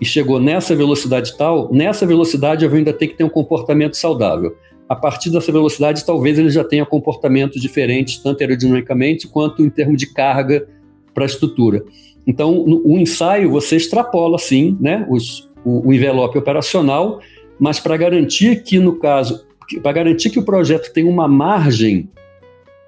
[0.00, 4.56] e chegou nessa velocidade tal, nessa velocidade eu ainda tem que ter um comportamento saudável.
[4.88, 9.96] A partir dessa velocidade, talvez ele já tenha comportamentos diferentes, tanto aerodinamicamente quanto em termos
[9.96, 10.68] de carga
[11.14, 11.82] para a estrutura.
[12.26, 17.20] Então, o ensaio você extrapola, sim, né, os, o, o envelope operacional,
[17.58, 19.46] mas para garantir que, no caso,
[19.82, 22.10] para garantir que o projeto tem uma margem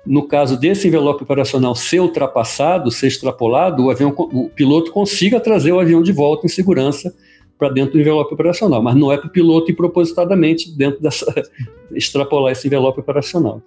[0.07, 5.73] no caso desse envelope operacional ser ultrapassado, ser extrapolado, o, avião, o piloto consiga trazer
[5.73, 7.13] o avião de volta em segurança
[7.59, 11.27] para dentro do envelope operacional, mas não é para o piloto ir propositadamente dentro dessa
[11.93, 13.61] extrapolar esse envelope operacional.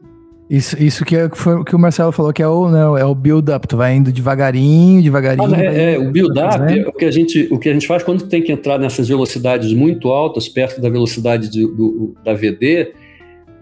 [0.50, 3.14] Isso, isso que, é, foi, que o Marcelo falou que é o, né, é o
[3.14, 5.54] build-up, tu vai indo devagarinho, devagarinho.
[5.54, 8.02] Ah, é, é, o build-up é o que, a gente, o que a gente faz
[8.02, 12.94] quando tem que entrar nessas velocidades muito altas, perto da velocidade de, do, da VD,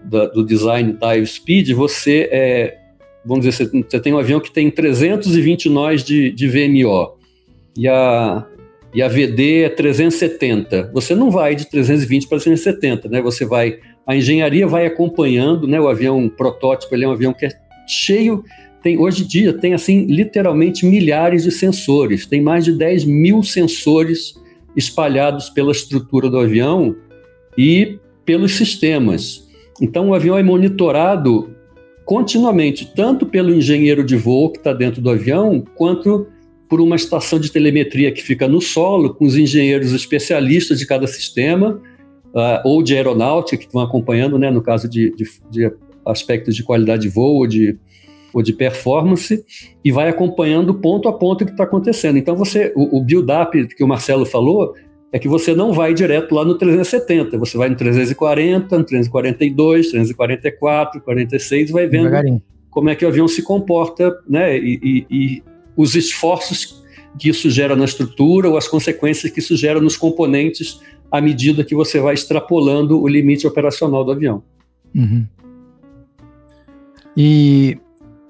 [0.08, 2.78] da, do design dive speed, você é,
[3.24, 7.16] vamos dizer, você tem um avião que tem 320 nós de, de VMO
[7.76, 8.46] e a,
[8.94, 10.90] e a VD é 370.
[10.94, 13.20] Você não vai de 320 para 370, né?
[13.20, 15.78] Você vai a engenharia vai acompanhando, né?
[15.78, 17.50] O avião protótipo, ele é um avião que é
[17.86, 18.42] cheio,
[18.82, 23.42] tem hoje em dia tem assim literalmente milhares de sensores, tem mais de 10 mil
[23.42, 24.34] sensores
[24.74, 26.96] espalhados pela estrutura do avião
[27.56, 29.47] e pelos sistemas.
[29.80, 31.50] Então o avião é monitorado
[32.04, 36.26] continuamente, tanto pelo engenheiro de voo que está dentro do avião, quanto
[36.68, 41.06] por uma estação de telemetria que fica no solo, com os engenheiros especialistas de cada
[41.06, 41.80] sistema,
[42.28, 45.72] uh, ou de aeronáutica, que estão acompanhando, né, no caso de, de, de
[46.04, 47.78] aspectos de qualidade de voo ou de,
[48.32, 49.44] ou de performance,
[49.84, 52.18] e vai acompanhando ponto a ponto o que está acontecendo.
[52.18, 54.74] Então, você, o, o build-up que o Marcelo falou,
[55.12, 59.90] é que você não vai direto lá no 370, você vai no 340, no 342,
[59.90, 65.42] 344, 46, vai vendo como é que o avião se comporta, né, e, e, e
[65.76, 66.82] os esforços
[67.18, 71.64] que isso gera na estrutura ou as consequências que isso gera nos componentes à medida
[71.64, 74.42] que você vai extrapolando o limite operacional do avião.
[74.94, 75.26] Uhum.
[77.16, 77.78] E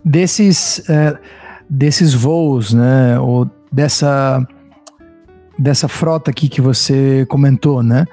[0.04, 1.18] desses, é,
[1.68, 4.46] desses voos, né, ou dessa,
[5.58, 8.06] dessa frota aqui que você comentou, né,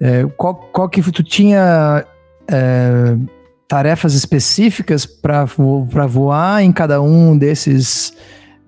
[0.00, 2.04] é, qual, qual que tu tinha
[2.48, 3.16] é,
[3.66, 5.44] tarefas específicas para
[6.06, 8.12] voar em cada um desses,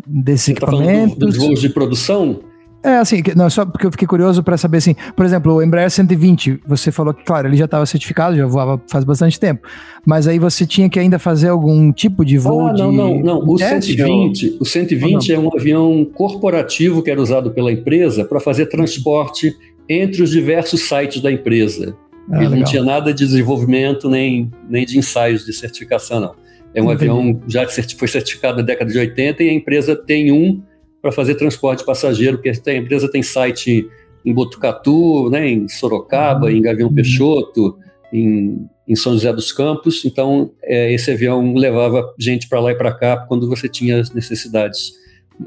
[0.06, 1.18] desses você equipamentos?
[1.18, 2.40] Tá dos voos de produção?
[2.86, 5.90] É, assim, não, só porque eu fiquei curioso para saber, assim, por exemplo, o Embraer
[5.90, 9.66] 120, você falou que, claro, ele já estava certificado, já voava faz bastante tempo,
[10.06, 12.96] mas aí você tinha que ainda fazer algum tipo de voo ah, não, de...
[12.96, 18.24] não, não, o 120, o 120 é um avião corporativo que era usado pela empresa
[18.24, 19.52] para fazer transporte
[19.88, 21.96] entre os diversos sites da empresa.
[22.30, 22.58] Ah, ele legal.
[22.58, 26.34] não tinha nada de desenvolvimento nem, nem de ensaios de certificação, não.
[26.72, 27.10] É um Entendi.
[27.10, 30.62] avião já foi certificado na década de 80 e a empresa tem um
[31.00, 33.88] para fazer transporte passageiro, porque a empresa tem site
[34.24, 36.94] em Botucatu, né, em Sorocaba, em Gavião uhum.
[36.94, 37.78] Peixoto,
[38.12, 40.04] em, em São José dos Campos.
[40.04, 44.12] Então, é, esse avião levava gente para lá e para cá quando você tinha as
[44.12, 44.94] necessidades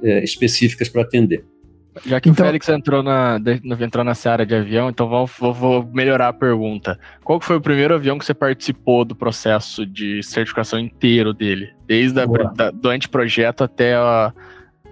[0.02, 1.44] é, específicas para atender.
[2.06, 3.40] Já que então, o Félix entrou na,
[3.82, 6.98] entrou nessa área de avião, então vou, vou, vou, melhorar a pergunta.
[7.24, 11.70] Qual foi o primeiro avião que você participou do processo de certificação inteiro dele?
[11.86, 14.32] Desde a, da, do anteprojeto até a,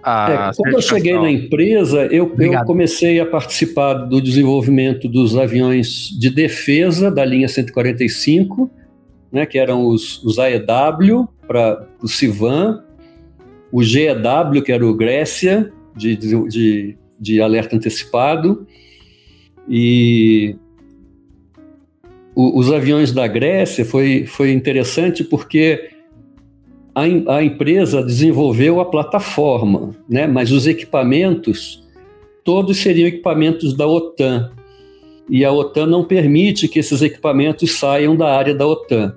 [0.08, 6.08] é, quando eu cheguei na empresa, eu, eu, comecei a participar do desenvolvimento dos aviões
[6.18, 8.70] de defesa da linha 145,
[9.32, 12.82] né, que eram os, os AEW para o Civan,
[13.70, 18.66] o GEW, que era o Grécia, de, de, de alerta antecipado,
[19.68, 20.56] e
[22.34, 25.90] o, os aviões da Grécia foi, foi interessante porque
[26.98, 30.26] a, a empresa desenvolveu a plataforma, né?
[30.26, 31.86] mas os equipamentos,
[32.42, 34.50] todos seriam equipamentos da OTAN.
[35.30, 39.14] E a OTAN não permite que esses equipamentos saiam da área da OTAN.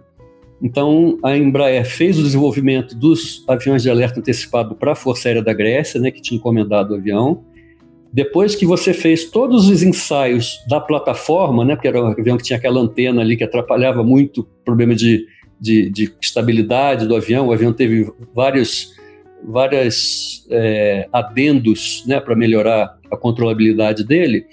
[0.62, 5.42] Então, a Embraer fez o desenvolvimento dos aviões de alerta antecipado para a Força Aérea
[5.42, 7.44] da Grécia, né, que tinha encomendado o avião.
[8.14, 12.44] Depois que você fez todos os ensaios da plataforma, né, porque era um avião que
[12.44, 15.26] tinha aquela antena ali que atrapalhava muito problema de
[15.62, 17.48] de, de estabilidade do avião.
[17.48, 19.00] O avião teve vários
[19.44, 24.46] várias é, adendos né, para melhorar a controlabilidade dele.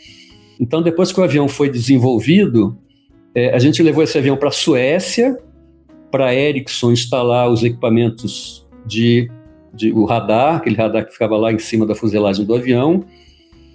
[0.58, 2.76] Então, depois que o avião foi desenvolvido,
[3.34, 5.38] é, a gente levou esse avião para a Suécia,
[6.10, 9.30] para a Ericsson instalar os equipamentos de,
[9.74, 13.04] de, o radar, aquele radar que ficava lá em cima da fuselagem do avião.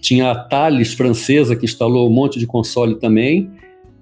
[0.02, 3.52] Tinha a Thales francesa que instalou um monte de console também.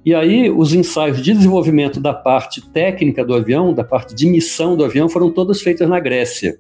[0.04, 4.76] E aí, os ensaios de desenvolvimento da parte técnica do avião, da parte de missão
[4.76, 6.60] do avião, foram todas feitas na Grécia.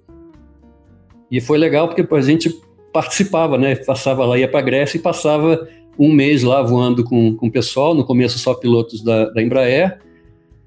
[1.29, 2.55] E foi legal porque a gente
[2.93, 3.75] participava, né?
[3.75, 5.67] Passava lá, ia para a Grécia e passava
[5.97, 7.95] um mês lá voando com, com o pessoal.
[7.95, 9.99] No começo, só pilotos da, da Embraer.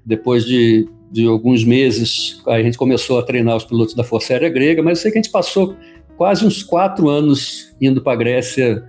[0.05, 4.49] Depois de, de alguns meses, a gente começou a treinar os pilotos da Força Aérea
[4.49, 4.83] Grega.
[4.83, 5.75] Mas eu sei que a gente passou
[6.17, 8.83] quase uns quatro anos indo para a Grécia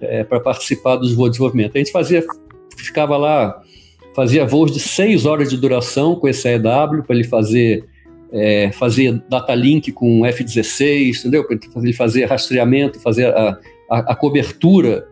[0.00, 1.76] é, para participar dos voos de desenvolvimento.
[1.76, 2.24] A gente fazia
[2.76, 3.60] ficava lá,
[4.14, 7.84] fazia voos de seis horas de duração com esse AEW para ele fazer
[8.32, 11.44] é, fazer data link com F-16, entendeu?
[11.46, 13.58] Para ele fazer rastreamento, fazer a,
[13.90, 15.06] a, a cobertura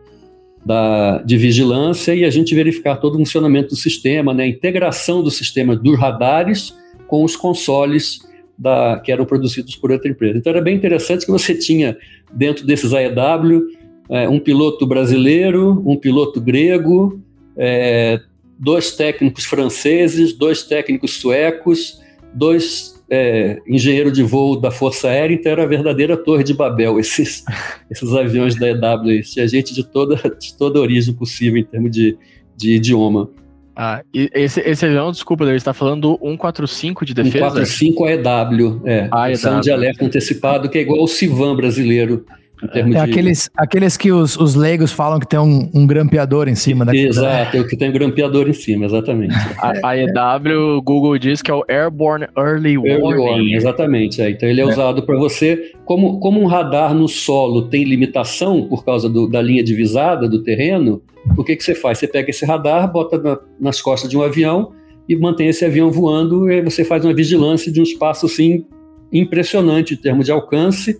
[0.65, 4.43] da, de vigilância e a gente verificar todo o funcionamento do sistema, né?
[4.43, 6.75] a integração do sistema dos radares
[7.07, 8.19] com os consoles
[8.57, 10.37] da, que eram produzidos por outra empresa.
[10.37, 11.97] Então era bem interessante que você tinha
[12.31, 13.67] dentro desses AEW
[14.09, 17.21] é, um piloto brasileiro, um piloto grego,
[17.63, 18.19] é,
[18.57, 22.01] dois técnicos franceses, dois técnicos suecos,
[22.33, 26.97] dois é, engenheiro de voo da Força Aérea, então era a verdadeira Torre de Babel,
[26.99, 27.43] esses,
[27.89, 29.21] esses aviões da EW.
[29.21, 32.17] Tinha gente de toda, de toda origem possível em termos de,
[32.57, 33.29] de idioma.
[33.75, 37.63] Ah, esse, esse avião, desculpa, ele está falando do 145 de defesa?
[37.63, 39.07] 145 EW, é.
[39.11, 39.61] Ah, EW.
[39.61, 42.25] de alerta antecipado, que é igual ao Civan brasileiro.
[42.73, 42.95] É, de...
[42.95, 47.07] aqueles, aqueles que os, os leigos falam que tem um, um grampeador em cima daquele.
[47.07, 49.33] Exato, é o que tem um grampeador em cima, exatamente.
[49.57, 53.03] a, a EW, Google diz que é o Airborne Early Warning.
[53.03, 54.21] Early Warning exatamente.
[54.21, 54.29] É.
[54.29, 54.67] Então ele é, é.
[54.67, 59.41] usado para você, como, como um radar no solo tem limitação por causa do, da
[59.41, 61.01] linha divisada do terreno,
[61.37, 61.97] o que, que você faz?
[61.97, 64.71] Você pega esse radar, bota na, nas costas de um avião
[65.09, 68.65] e mantém esse avião voando, e aí você faz uma vigilância de um espaço assim
[69.11, 70.97] impressionante em termos de alcance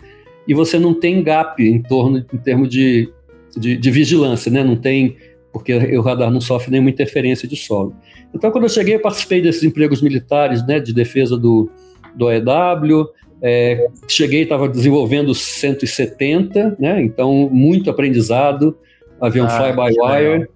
[0.47, 3.11] e você não tem gap em torno em termos de,
[3.55, 4.63] de, de vigilância, né?
[4.63, 5.15] Não tem
[5.51, 7.93] porque o radar não sofre nenhuma interferência de solo.
[8.33, 11.69] Então, quando eu cheguei, eu participei desses empregos militares, né, de defesa do,
[12.15, 13.07] do AEW.
[13.41, 18.77] É, cheguei, estava desenvolvendo 170, né, então muito aprendizado,
[19.19, 20.47] avião ah, fly-by-wire,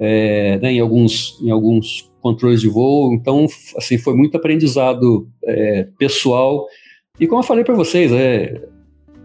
[0.00, 3.14] é, né, em, alguns, em alguns controles de voo.
[3.14, 6.66] Então, assim, foi muito aprendizado é, pessoal.
[7.18, 8.60] E como eu falei para vocês, é,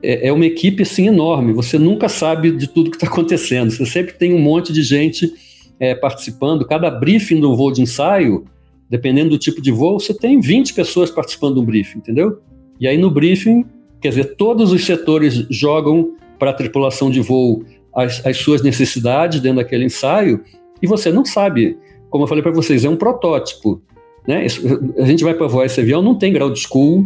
[0.01, 1.53] é, é, uma equipe assim enorme.
[1.53, 3.71] Você nunca sabe de tudo que está acontecendo.
[3.71, 5.31] Você sempre tem um monte de gente
[5.79, 6.65] é, participando.
[6.65, 8.45] Cada briefing do voo de ensaio,
[8.89, 12.39] dependendo do tipo de voo, você tem 20 pessoas participando do briefing, entendeu?
[12.79, 13.65] E aí no briefing,
[13.99, 17.63] quer dizer, todos os setores jogam para a tripulação de voo
[17.95, 20.43] as, as suas necessidades dentro daquele ensaio
[20.81, 21.77] e você não sabe.
[22.09, 23.81] Como eu falei para vocês, é um protótipo.
[24.27, 24.45] Né?
[24.97, 27.05] A gente vai para voar esse avião, não tem grau de school,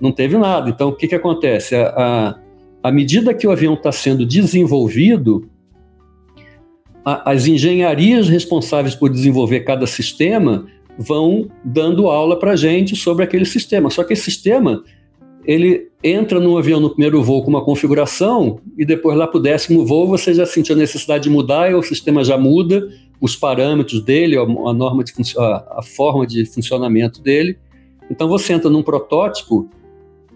[0.00, 0.70] não teve nada.
[0.70, 1.74] Então, o que, que acontece?
[1.74, 5.48] A, a, à medida que o avião está sendo desenvolvido,
[7.04, 10.66] a, as engenharias responsáveis por desenvolver cada sistema
[10.98, 13.90] vão dando aula para gente sobre aquele sistema.
[13.90, 14.82] Só que esse sistema
[15.44, 19.40] ele entra no avião no primeiro voo com uma configuração e depois lá para o
[19.40, 22.88] décimo voo você já sentiu a necessidade de mudar e o sistema já muda
[23.20, 27.56] os parâmetros dele, a norma de a, a forma de funcionamento dele.
[28.10, 29.68] Então você entra num protótipo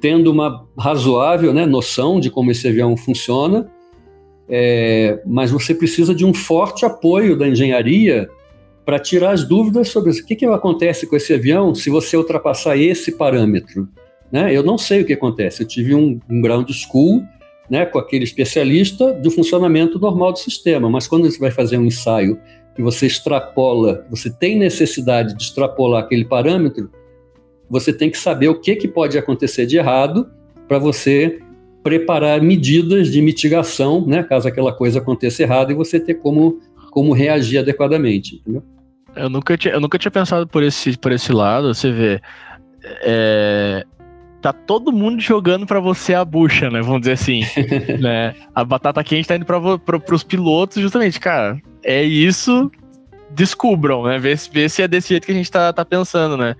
[0.00, 3.70] tendo uma razoável né, noção de como esse avião funciona,
[4.48, 8.28] é, mas você precisa de um forte apoio da engenharia
[8.84, 12.76] para tirar as dúvidas sobre o que, que acontece com esse avião se você ultrapassar
[12.76, 13.88] esse parâmetro.
[14.32, 14.52] Né?
[14.52, 15.62] Eu não sei o que acontece.
[15.62, 17.22] Eu tive um, um ground school
[17.68, 21.84] né, com aquele especialista do funcionamento normal do sistema, mas quando você vai fazer um
[21.84, 22.38] ensaio
[22.74, 26.90] que você extrapola, você tem necessidade de extrapolar aquele parâmetro,
[27.70, 30.28] você tem que saber o que, que pode acontecer de errado
[30.66, 31.40] para você
[31.82, 36.58] preparar medidas de mitigação, né, caso aquela coisa aconteça errado, e você ter como,
[36.90, 38.62] como reagir adequadamente, entendeu?
[39.16, 42.20] Eu nunca tinha, eu nunca tinha pensado por esse, por esse lado, você vê.
[43.02, 43.84] É,
[44.40, 46.80] tá todo mundo jogando para você a bucha, né?
[46.80, 47.42] Vamos dizer assim.
[48.00, 48.34] né?
[48.54, 51.60] A batata quente tá indo para os pilotos, justamente, cara.
[51.82, 52.70] É isso,
[53.30, 54.18] descubram, né?
[54.18, 56.54] Vê, vê se é desse jeito que a gente tá, tá pensando, né?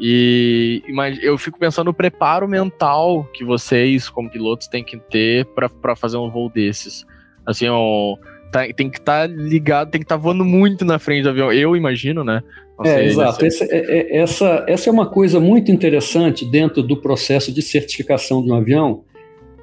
[0.00, 0.82] E
[1.22, 6.16] eu fico pensando no preparo mental que vocês, como pilotos, têm que ter para fazer
[6.16, 7.04] um voo desses.
[7.44, 8.16] Assim, ó,
[8.52, 11.30] tá, tem que estar tá ligado, tem que estar tá voando muito na frente do
[11.30, 11.52] avião.
[11.52, 12.42] Eu imagino, né?
[12.84, 13.44] é, exato.
[13.44, 18.42] Essa, é, é, essa, essa é uma coisa muito interessante dentro do processo de certificação
[18.42, 19.02] de um avião,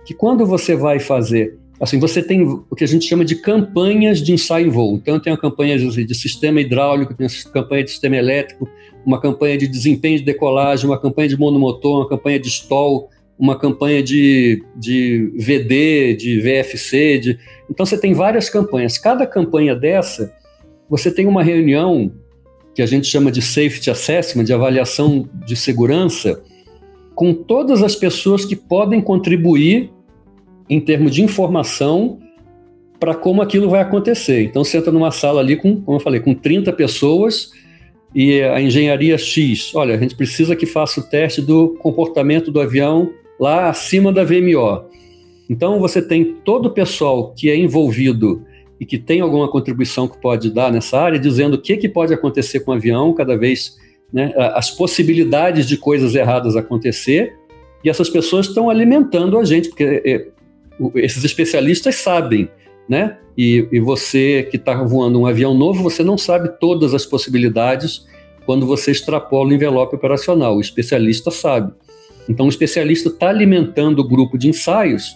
[0.05, 4.21] que quando você vai fazer Assim, você tem o que a gente chama de campanhas
[4.21, 4.95] de ensaio em voo.
[4.95, 8.69] Então, tem a campanha de sistema hidráulico, tem a campanha de sistema elétrico,
[9.05, 13.57] uma campanha de desempenho de decolagem, uma campanha de monomotor, uma campanha de stall, uma
[13.57, 17.19] campanha de, de VD, de VFC.
[17.19, 17.39] De...
[17.69, 18.97] Então, você tem várias campanhas.
[18.97, 20.33] Cada campanha dessa,
[20.89, 22.11] você tem uma reunião
[22.73, 26.43] que a gente chama de Safety Assessment, de avaliação de segurança,
[27.13, 29.91] com todas as pessoas que podem contribuir
[30.69, 32.19] em termos de informação
[32.99, 34.43] para como aquilo vai acontecer.
[34.43, 37.51] Então você entra numa sala ali com, como eu falei, com 30 pessoas
[38.15, 42.61] e a engenharia X, olha, a gente precisa que faça o teste do comportamento do
[42.61, 44.85] avião lá acima da VMO.
[45.49, 48.41] Então você tem todo o pessoal que é envolvido
[48.79, 52.13] e que tem alguma contribuição que pode dar nessa área, dizendo o que, que pode
[52.13, 53.75] acontecer com o avião cada vez
[54.13, 57.35] né, as possibilidades de coisas erradas acontecer,
[57.83, 60.27] e essas pessoas estão alimentando a gente, porque é,
[60.95, 62.49] esses especialistas sabem,
[62.87, 63.17] né?
[63.37, 68.05] E, e você que está voando um avião novo, você não sabe todas as possibilidades
[68.45, 70.57] quando você extrapola o envelope operacional.
[70.57, 71.73] O especialista sabe.
[72.29, 75.15] Então, o especialista está alimentando o grupo de ensaios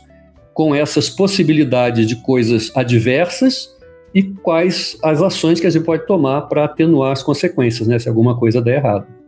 [0.53, 3.69] com essas possibilidades de coisas adversas
[4.13, 8.09] e quais as ações que a gente pode tomar para atenuar as consequências, né, se
[8.09, 9.18] alguma coisa der errado.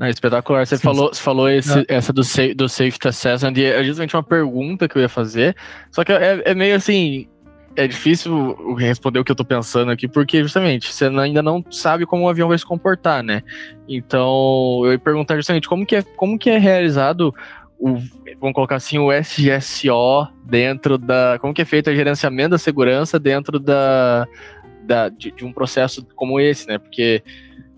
[0.00, 0.66] É espetacular.
[0.66, 1.84] Você sim, falou, falou esse, é.
[1.88, 2.22] essa do,
[2.56, 5.56] do Safety Assessment, e é justamente uma pergunta que eu ia fazer,
[5.90, 7.28] só que é, é meio assim,
[7.76, 12.06] é difícil responder o que eu tô pensando aqui, porque justamente você ainda não sabe
[12.06, 13.42] como o avião vai se comportar, né?
[13.88, 17.34] Então, eu ia perguntar justamente como que é, como que é realizado
[17.78, 17.96] o,
[18.40, 21.38] vamos colocar assim, o SGSO dentro da.
[21.40, 24.26] Como que é feito o gerenciamento da segurança dentro da,
[24.82, 26.78] da de, de um processo como esse, né?
[26.78, 27.22] Porque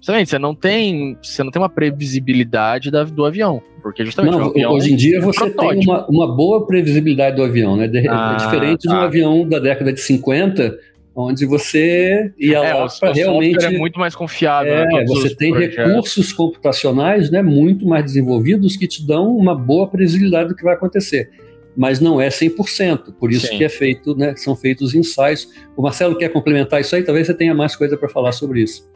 [0.07, 4.50] justamente você não tem você não tem uma previsibilidade da, do avião porque justamente não,
[4.50, 8.09] avião hoje em dia é você tem uma, uma boa previsibilidade do avião né de,
[8.09, 8.88] ah, é diferente tá.
[8.88, 9.04] de um tá.
[9.04, 10.78] avião da década de 50
[11.14, 15.50] onde você ia é, lá para realmente é muito mais confiável é, né, você tem
[15.50, 15.76] projetos.
[15.76, 20.74] recursos computacionais né muito mais desenvolvidos que te dão uma boa previsibilidade do que vai
[20.74, 21.30] acontecer
[21.78, 23.59] mas não é 100%, por isso Sim.
[23.59, 25.46] que é feito, né, são feitos ensaios.
[25.76, 28.88] O Marcelo quer complementar isso aí, talvez você tenha mais coisa para falar sobre isso.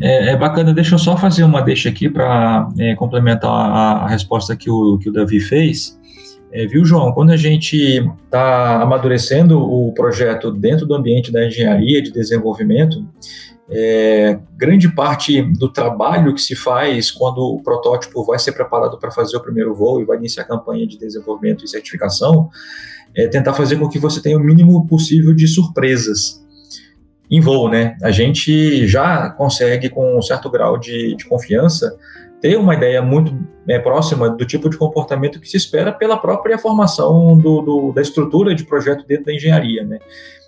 [0.00, 4.08] É, é, bacana, deixa eu só fazer uma deixa aqui para é, complementar a, a,
[4.08, 5.98] resposta que o, que o Davi fez.
[6.50, 7.12] É, viu, João?
[7.12, 13.04] Quando a gente está amadurecendo o projeto dentro do ambiente da engenharia de desenvolvimento,
[13.68, 19.10] é, grande parte do trabalho que se faz quando o protótipo vai ser preparado para
[19.10, 22.50] fazer o primeiro voo e vai iniciar a campanha de desenvolvimento e certificação
[23.16, 26.43] é tentar fazer com que você tenha o mínimo possível de surpresas
[27.36, 27.96] em voo, né?
[28.02, 31.96] A gente já consegue, com um certo grau de, de confiança,
[32.40, 36.58] ter uma ideia muito é, próxima do tipo de comportamento que se espera pela própria
[36.58, 39.98] formação do, do, da estrutura de projeto dentro da engenharia, né?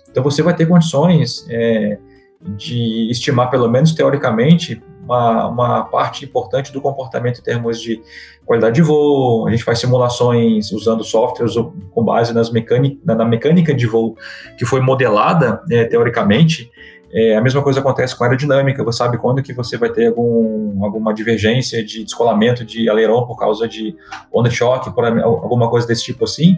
[0.09, 1.97] Então você vai ter condições é,
[2.41, 8.01] de estimar, pelo menos teoricamente, uma, uma, parte importante do comportamento em termos de
[8.45, 9.47] qualidade de voo.
[9.47, 11.55] A gente faz simulações usando softwares
[11.91, 14.17] com base nas mecânica, na mecânica de voo
[14.57, 16.69] que foi modelada é, teoricamente.
[17.11, 18.83] É, a mesma coisa acontece com a aerodinâmica.
[18.83, 23.37] Você sabe quando que você vai ter algum, alguma divergência de descolamento de aileron por
[23.37, 23.95] causa de
[24.31, 26.57] onda de choque, por alguma coisa desse tipo assim.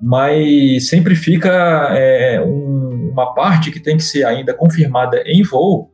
[0.00, 5.90] Mas sempre fica é, um, uma parte que tem que ser ainda confirmada em voo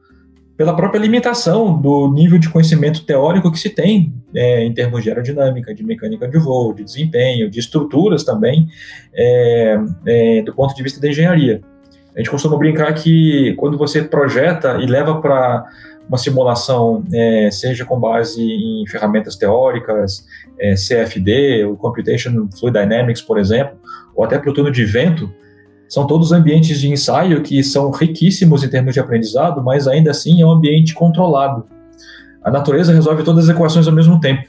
[0.61, 5.09] pela própria limitação do nível de conhecimento teórico que se tem é, em termos de
[5.09, 8.69] aerodinâmica, de mecânica de voo, de desempenho, de estruturas também,
[9.15, 11.63] é, é, do ponto de vista da engenharia.
[12.15, 15.65] A gente costuma brincar que quando você projeta e leva para
[16.09, 20.27] uma simulação, é, seja com base em ferramentas teóricas,
[20.59, 23.79] é, CFD, o Computation Fluid Dynamics, por exemplo,
[24.15, 25.33] ou até para o túnel de vento,
[25.89, 30.43] são todos ambientes de ensaio que são riquíssimos em termos de aprendizado, mas ainda assim
[30.43, 31.67] é um ambiente controlado.
[32.43, 34.49] A natureza resolve todas as equações ao mesmo tempo.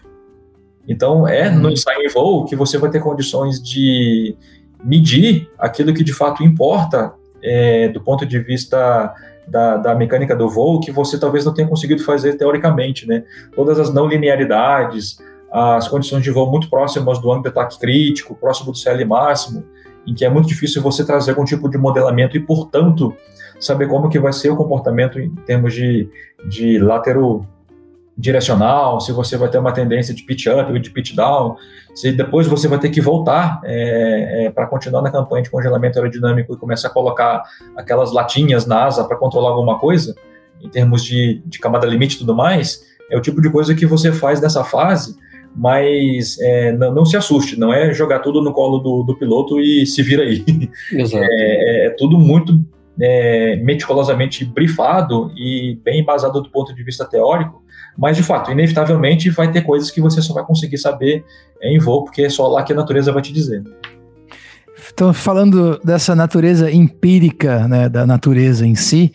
[0.87, 1.73] Então, é no uhum.
[1.73, 4.35] ensaio em voo que você vai ter condições de
[4.83, 7.13] medir aquilo que de fato importa
[7.43, 9.13] é, do ponto de vista
[9.47, 13.23] da, da, mecânica do voo, que você talvez não tenha conseguido fazer teoricamente, né?
[13.55, 15.17] Todas as não linearidades,
[15.51, 19.63] as condições de voo muito próximas do ângulo de ataque crítico, próximo do CL máximo,
[20.07, 23.15] em que é muito difícil você trazer algum tipo de modelamento e, portanto,
[23.59, 26.09] saber como que vai ser o comportamento em termos de,
[26.47, 27.45] de látero
[28.17, 31.55] direcional, se você vai ter uma tendência de pitch up ou de pitch down,
[31.95, 35.97] se depois você vai ter que voltar é, é, para continuar na campanha de congelamento
[35.97, 37.43] aerodinâmico e começar a colocar
[37.75, 40.15] aquelas latinhas na asa para controlar alguma coisa,
[40.61, 43.85] em termos de, de camada limite e tudo mais, é o tipo de coisa que
[43.85, 45.15] você faz nessa fase
[45.55, 49.59] mas é, não, não, se assuste, não é jogar tudo no colo do, do piloto
[49.59, 50.45] e se vira aí.
[50.93, 51.23] Exato.
[51.29, 52.57] É, é tudo muito
[52.99, 57.60] é, meticulosamente brifado e bem embasado do ponto de vista teórico,
[57.97, 61.23] mas de fato, inevitavelmente vai ter coisas que você só vai conseguir saber
[61.61, 63.63] em voo, porque é só lá que a natureza vai te dizer.
[64.93, 69.13] Então, falando dessa natureza empírica, né, da natureza em si,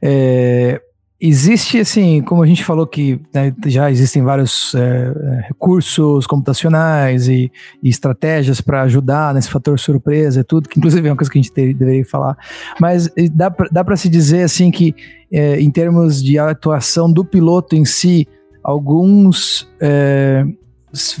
[0.00, 0.80] é,
[1.24, 7.48] Existe, assim, como a gente falou que né, já existem vários é, recursos computacionais e,
[7.80, 11.38] e estratégias para ajudar nesse fator surpresa e tudo, que inclusive é uma coisa que
[11.38, 12.36] a gente deveria falar,
[12.80, 14.96] mas dá, dá para se dizer, assim, que
[15.32, 18.26] é, em termos de atuação do piloto em si,
[18.60, 20.44] alguns é,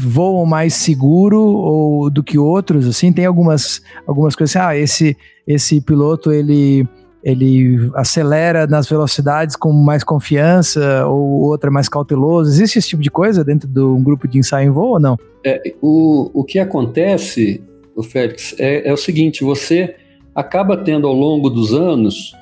[0.00, 5.16] voam mais seguro ou do que outros, assim, tem algumas, algumas coisas assim, ah, esse,
[5.46, 6.88] esse piloto, ele
[7.22, 12.50] ele acelera nas velocidades com mais confiança ou outra mais cauteloso?
[12.50, 15.16] Existe esse tipo de coisa dentro de um grupo de ensaio em voo ou não?
[15.44, 17.62] É, o, o que acontece,
[17.94, 19.94] o Félix, é, é o seguinte: você
[20.34, 22.34] acaba tendo ao longo dos anos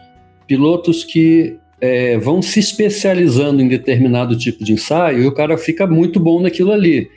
[0.46, 5.86] pilotos que é, vão se especializando em determinado tipo de ensaio e o cara fica
[5.86, 7.08] muito bom naquilo ali.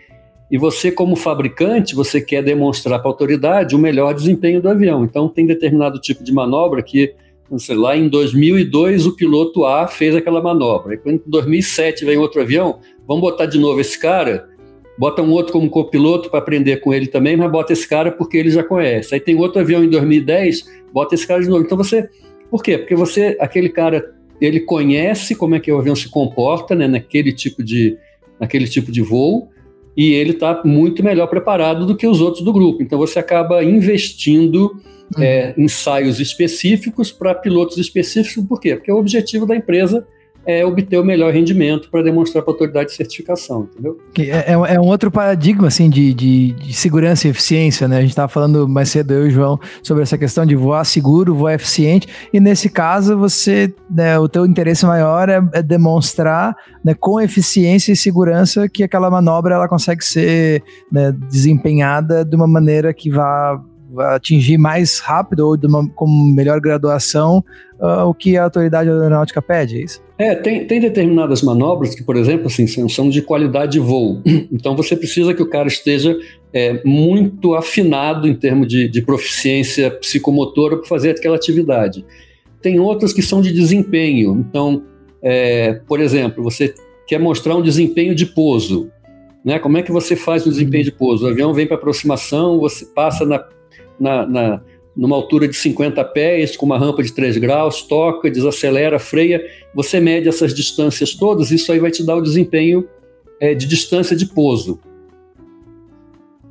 [0.49, 5.03] E você, como fabricante, você quer demonstrar para a autoridade o melhor desempenho do avião.
[5.03, 7.15] Então, tem determinado tipo de manobra que,
[7.57, 10.95] sei lá, em 2002 o piloto A fez aquela manobra.
[10.95, 14.49] E quando em 2007 vem outro avião, vamos botar de novo esse cara,
[14.97, 18.37] bota um outro como copiloto para aprender com ele também, mas bota esse cara porque
[18.37, 19.13] ele já conhece.
[19.13, 21.63] Aí tem outro avião em 2010, bota esse cara de novo.
[21.63, 22.09] Então você,
[22.49, 22.77] por quê?
[22.77, 27.31] Porque você, aquele cara, ele conhece como é que o avião se comporta, né, naquele
[27.31, 27.97] tipo de,
[28.39, 29.52] naquele tipo de voo
[29.95, 32.81] e ele está muito melhor preparado do que os outros do grupo.
[32.81, 34.75] Então você acaba investindo
[35.15, 35.23] uhum.
[35.23, 38.43] é, ensaios específicos para pilotos específicos.
[38.45, 38.75] Por quê?
[38.75, 40.05] Porque o objetivo da empresa
[40.45, 43.97] é obter o melhor rendimento para demonstrar para a autoridade de certificação, entendeu?
[44.17, 47.97] É, é, é, um outro paradigma, assim, de, de, de segurança e eficiência, né?
[47.97, 50.83] A gente estava falando mais cedo, eu e o João, sobre essa questão de voar
[50.83, 56.55] seguro, voar eficiente, e nesse caso, você, né, o teu interesse maior é, é demonstrar,
[56.83, 62.47] né, com eficiência e segurança que aquela manobra, ela consegue ser né, desempenhada de uma
[62.47, 63.61] maneira que vá
[63.99, 67.43] atingir mais rápido ou uma, com melhor graduação
[67.83, 70.01] uh, o que a autoridade aeronáutica pede, é isso?
[70.17, 74.21] É, tem, tem determinadas manobras que, por exemplo, assim, são de qualidade de voo.
[74.51, 76.15] Então você precisa que o cara esteja
[76.53, 82.05] é, muito afinado em termos de, de proficiência psicomotora para fazer aquela atividade.
[82.61, 84.45] Tem outras que são de desempenho.
[84.47, 84.83] Então,
[85.21, 86.73] é, por exemplo, você
[87.07, 88.89] quer mostrar um desempenho de pouso.
[89.43, 89.59] Né?
[89.59, 91.25] Como é que você faz o desempenho de pouso?
[91.25, 93.43] O avião vem para aproximação, você passa na,
[93.99, 94.61] na, na
[94.95, 99.99] numa altura de 50 pés, com uma rampa de 3 graus, toca, desacelera, freia, você
[99.99, 102.87] mede essas distâncias todas, isso aí vai te dar o desempenho
[103.39, 104.79] é, de distância de pouso.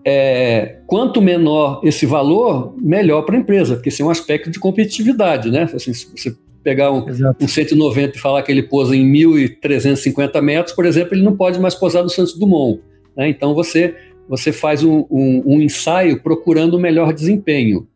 [0.05, 4.59] É, quanto menor esse valor, melhor para a empresa, porque esse é um aspecto de
[4.59, 5.71] competitividade, né?
[5.73, 7.05] Assim, se você pegar um,
[7.41, 11.61] um 190 e falar que ele pousa em 1.350 metros, por exemplo, ele não pode
[11.61, 12.81] mais pousar no Santos Dumont.
[13.17, 13.29] Né?
[13.29, 13.95] Então você,
[14.29, 17.87] você faz um, um, um ensaio procurando o melhor desempenho.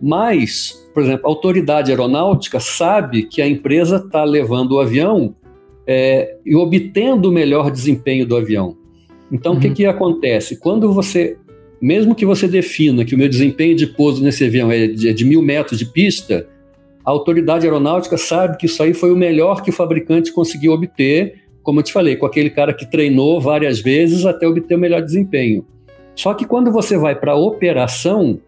[0.00, 5.34] Mas, por exemplo, a autoridade aeronáutica sabe que a empresa está levando o avião
[5.86, 8.76] é, e obtendo o melhor desempenho do avião.
[9.30, 9.58] Então, uhum.
[9.58, 9.74] o que, uhum.
[9.74, 10.58] que acontece?
[10.58, 11.36] Quando você,
[11.80, 15.12] mesmo que você defina que o meu desempenho de pouso nesse avião é de, é
[15.12, 16.46] de mil metros de pista,
[17.04, 21.42] a autoridade aeronáutica sabe que isso aí foi o melhor que o fabricante conseguiu obter,
[21.62, 25.02] como eu te falei, com aquele cara que treinou várias vezes até obter o melhor
[25.02, 25.66] desempenho.
[26.14, 28.40] Só que quando você vai para a operação,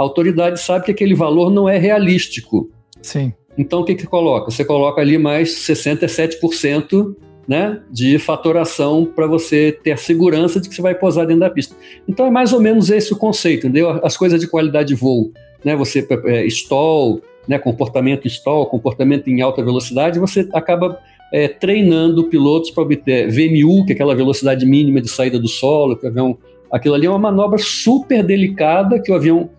[0.00, 2.70] a autoridade sabe que aquele valor não é realístico.
[3.02, 3.34] Sim.
[3.58, 4.50] Então, o que, que coloca?
[4.50, 7.14] Você coloca ali mais 67%
[7.46, 11.50] né, de fatoração para você ter a segurança de que você vai posar dentro da
[11.50, 11.76] pista.
[12.08, 14.00] Então, é mais ou menos esse o conceito, entendeu?
[14.02, 15.32] As coisas de qualidade de voo,
[15.62, 20.98] né, você é, stall, né, comportamento stall, comportamento em alta velocidade, você acaba
[21.30, 25.94] é, treinando pilotos para obter VMU, que é aquela velocidade mínima de saída do solo,
[25.94, 26.38] que o avião,
[26.72, 29.50] aquilo ali é uma manobra super delicada que o avião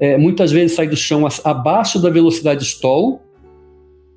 [0.00, 3.20] é, muitas vezes sai do chão abaixo da velocidade stall.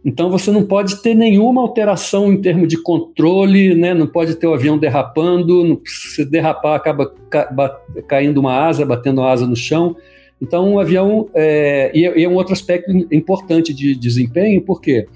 [0.04, 3.94] Então você não pode ter nenhuma alteração em termos de controle, né?
[3.94, 9.32] não pode ter o avião derrapando, se derrapar acaba ca caindo uma asa, batendo a
[9.32, 9.96] asa no chão.
[10.42, 15.08] Então o avião, é, e, é, é um outro aspecto importante de desempenho, porque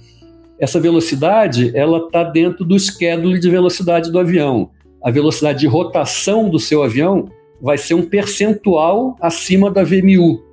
[0.59, 4.71] essa velocidade ela está dentro do schedule de velocidade do avião.
[5.01, 7.29] A velocidade de rotação do seu avião
[7.61, 10.50] vai ser um percentual acima da VMU,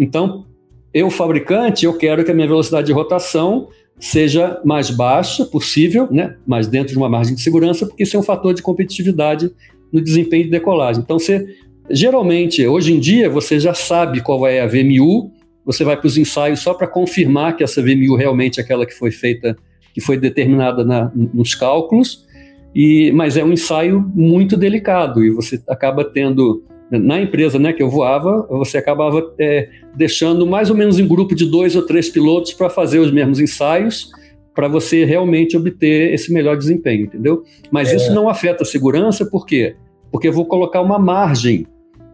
[0.00, 0.46] então,
[0.92, 6.36] eu, fabricante, eu quero que a minha velocidade de rotação seja mais baixa possível, né?
[6.46, 9.50] mas dentro de uma margem de segurança, porque isso é um fator de competitividade
[9.92, 11.02] no desempenho de decolagem.
[11.02, 11.46] Então, você,
[11.90, 15.30] geralmente, hoje em dia, você já sabe qual é a VMU,
[15.64, 18.94] você vai para os ensaios só para confirmar que essa VMU realmente é aquela que
[18.94, 19.56] foi feita,
[19.92, 22.26] que foi determinada na, nos cálculos,
[22.74, 27.82] e, mas é um ensaio muito delicado e você acaba tendo na empresa né, que
[27.82, 32.08] eu voava, você acabava é, deixando mais ou menos em grupo de dois ou três
[32.08, 34.10] pilotos para fazer os mesmos ensaios,
[34.54, 37.44] para você realmente obter esse melhor desempenho, entendeu?
[37.70, 37.96] Mas é.
[37.96, 39.76] isso não afeta a segurança, por quê?
[40.10, 41.66] Porque eu vou colocar uma margem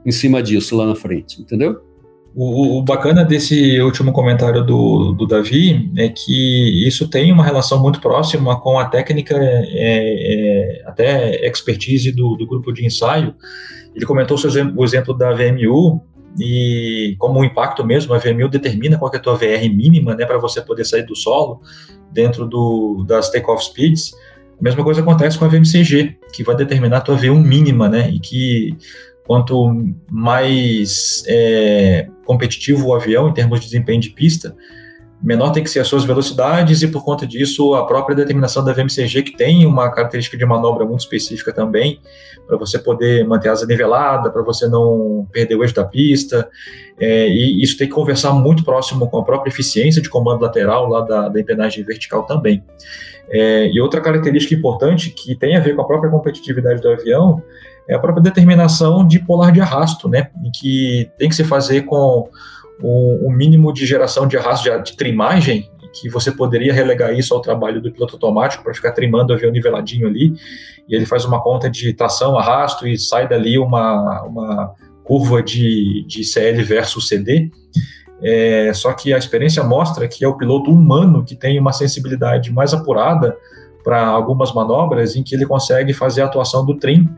[0.05, 1.81] em cima disso lá na frente, entendeu?
[2.39, 7.81] O, o, bacana desse último comentário do, do Davi é que isso tem uma relação
[7.81, 13.35] muito próxima com a técnica, é, é, até expertise do, do grupo de ensaio,
[13.95, 14.37] ele comentou
[14.77, 15.99] o exemplo da VMU,
[16.39, 20.27] e como um impacto mesmo, a VMU determina qual é a tua VR mínima, né,
[20.27, 21.63] para você poder sair do solo
[22.13, 24.13] dentro do, das takeoff speeds.
[24.61, 28.11] A mesma coisa acontece com a VMCG, que vai determinar a tua V1 mínima, né,
[28.11, 28.77] e que
[29.27, 29.75] quanto
[30.11, 34.55] mais é, competitivo o avião em termos de desempenho de pista,
[35.23, 38.73] menor tem que ser as suas velocidades e por conta disso a própria determinação da
[38.73, 42.01] VMCG que tem uma característica de manobra muito específica também
[42.47, 46.49] para você poder manter a asa nivelada, para você não perder o eixo da pista
[47.01, 50.89] é, e isso tem que conversar muito próximo com a própria eficiência de comando lateral
[50.89, 52.63] lá da, da empenagem vertical também.
[53.29, 57.43] É, e outra característica importante que tem a ver com a própria competitividade do avião
[57.89, 61.83] é a própria determinação de polar de arrasto, né, em que tem que se fazer
[61.83, 62.29] com
[62.83, 65.71] o, o mínimo de geração de arrasto de, de trimagem,
[66.01, 69.51] que você poderia relegar isso ao trabalho do piloto automático para ficar trimando o avião
[69.51, 70.35] niveladinho ali,
[70.89, 74.75] e ele faz uma conta de tração, arrasto e sai dali uma, uma
[75.05, 77.51] curva de, de CL versus CD.
[78.23, 82.53] É, só que a experiência mostra que é o piloto humano que tem uma sensibilidade
[82.53, 83.37] mais apurada
[83.85, 87.09] para algumas manobras em que ele consegue fazer a atuação do trim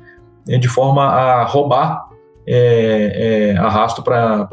[0.57, 2.09] de forma a roubar
[2.51, 4.49] é, é, arrasto para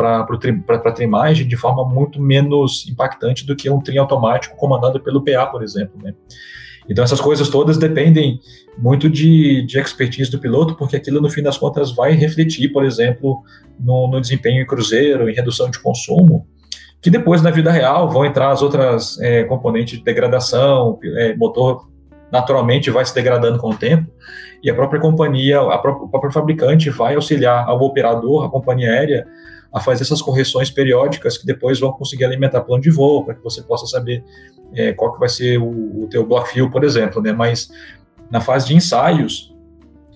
[0.67, 5.45] a trimagem de forma muito menos impactante do que um trim automático comandado pelo PA,
[5.45, 6.01] por exemplo.
[6.03, 6.13] Né?
[6.89, 8.39] Então, essas coisas todas dependem
[8.77, 12.83] muito de, de expertise do piloto, porque aquilo, no fim das contas, vai refletir, por
[12.83, 13.41] exemplo,
[13.79, 16.45] no, no desempenho em cruzeiro, em redução de consumo,
[17.01, 21.87] que depois, na vida real, vão entrar as outras é, componentes de degradação, é, motor
[22.31, 24.11] naturalmente vai se degradando com o tempo,
[24.65, 28.89] e a própria companhia, a própria, o próprio fabricante vai auxiliar ao operador, a companhia
[28.89, 29.27] aérea,
[29.71, 33.43] a fazer essas correções periódicas que depois vão conseguir alimentar plano de voo, para que
[33.43, 34.23] você possa saber
[34.73, 37.31] é, qual que vai ser o, o teu fuel, por exemplo, né?
[37.31, 37.69] Mas
[38.31, 39.55] na fase de ensaios,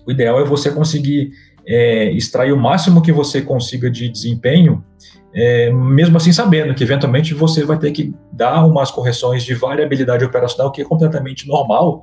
[0.04, 1.30] o ideal é você conseguir
[1.64, 4.84] é, extrair o máximo que você consiga de desempenho,
[5.32, 10.24] é, mesmo assim sabendo que eventualmente você vai ter que dar umas correções de variabilidade
[10.24, 12.02] operacional que é completamente normal,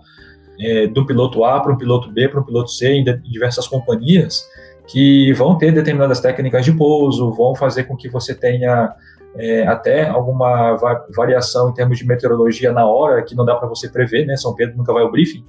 [0.60, 4.48] é, do piloto A para um piloto B para um piloto C em, diversas companhias
[4.88, 8.94] que vão ter determinadas técnicas de pouso, vão fazer com que você tenha
[9.36, 13.68] é, até alguma va variação em termos de meteorologia na hora que não dá para
[13.68, 14.36] você prever, né?
[14.38, 15.44] São Pedro nunca vai ao briefing.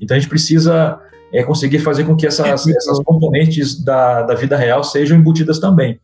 [0.00, 0.98] Então a gente precisa
[1.32, 5.58] é, conseguir fazer com que essas, é, essas componentes da, da vida real sejam embutidas
[5.58, 6.00] também.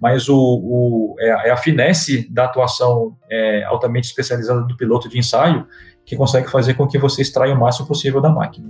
[0.00, 5.18] Mas o, o é, é a finesse da atuação é, altamente especializada do piloto de
[5.18, 5.66] ensaio
[6.04, 8.68] que consegue fazer com que você extraia o máximo possível da máquina.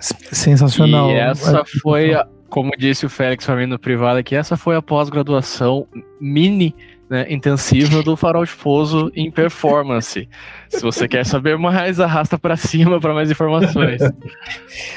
[0.00, 1.10] Sensacional.
[1.10, 4.76] E essa foi, a, como disse o Félix para mim no privado aqui, essa foi
[4.76, 5.86] a pós-graduação
[6.20, 6.74] mini
[7.10, 10.28] né, intensiva do Farol de Pouso em performance.
[10.68, 14.00] Se você quer saber mais, arrasta para cima para mais informações.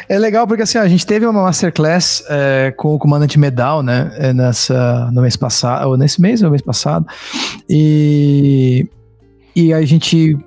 [0.09, 4.13] É legal porque assim, a gente teve uma masterclass é, com o comandante Medal, né,
[4.17, 7.05] é, nessa, no mês passado, ou nesse mês ou mês passado,
[7.69, 8.89] e
[9.55, 10.37] e a gente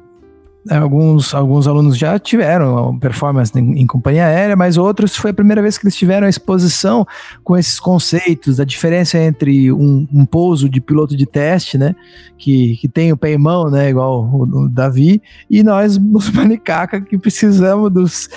[0.65, 5.35] né, alguns, alguns alunos já tiveram performance em, em, companhia aérea, mas outros foi a
[5.35, 7.07] primeira vez que eles tiveram a exposição
[7.43, 11.95] com esses conceitos, a diferença entre um, um pouso de piloto de teste, né,
[12.39, 16.31] que, que tem o pé em mão, né, igual o, o Davi, e nós, os
[16.31, 18.31] manicaca, que precisamos dos,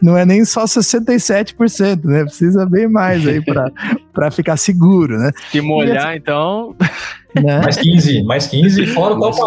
[0.00, 3.42] não é nem só 67%, né, precisa bem mais aí
[4.12, 5.30] para ficar seguro, né.
[5.50, 6.74] Se molhar, então...
[7.42, 7.60] Né?
[7.60, 9.38] Mais 15, mais 15 fora o top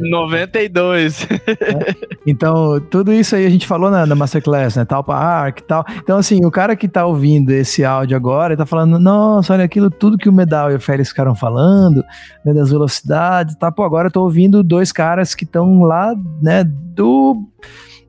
[0.00, 1.26] 92.
[1.30, 1.94] É.
[2.26, 4.84] Então, tudo isso aí a gente falou na, na Masterclass, né?
[4.84, 5.84] Talpa Arc e tal.
[5.98, 9.90] Então, assim, o cara que tá ouvindo esse áudio agora, tá falando, nossa, olha aquilo
[9.90, 12.04] tudo que o Medal e o Félix ficaram falando,
[12.44, 13.70] né, das velocidades, tá?
[13.72, 17.42] Pô, agora eu tô ouvindo dois caras que estão lá, né, do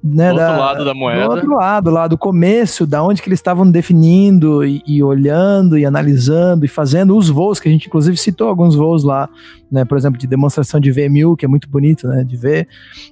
[0.04, 1.26] né, do outro da, lado da moeda.
[1.26, 5.78] Do outro lado, lá do começo, da onde que eles estavam definindo e, e, olhando
[5.78, 9.30] e analisando e fazendo os voos, que a gente inclusive citou alguns voos lá,
[9.72, 12.68] né, por exemplo, de demonstração de V1000, que é muito bonito, né, de ver.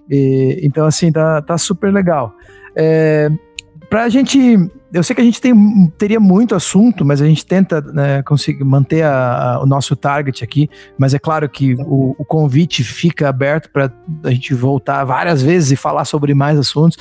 [0.09, 2.33] E, então, assim, tá, tá super legal.
[2.75, 3.29] É,
[3.89, 4.57] pra gente
[4.93, 8.63] eu sei que a gente tem, teria muito assunto, mas a gente tenta né, conseguir
[8.63, 10.69] manter a, a, o nosso target aqui.
[10.97, 13.91] Mas é claro que o, o convite fica aberto para
[14.23, 16.97] a gente voltar várias vezes e falar sobre mais assuntos.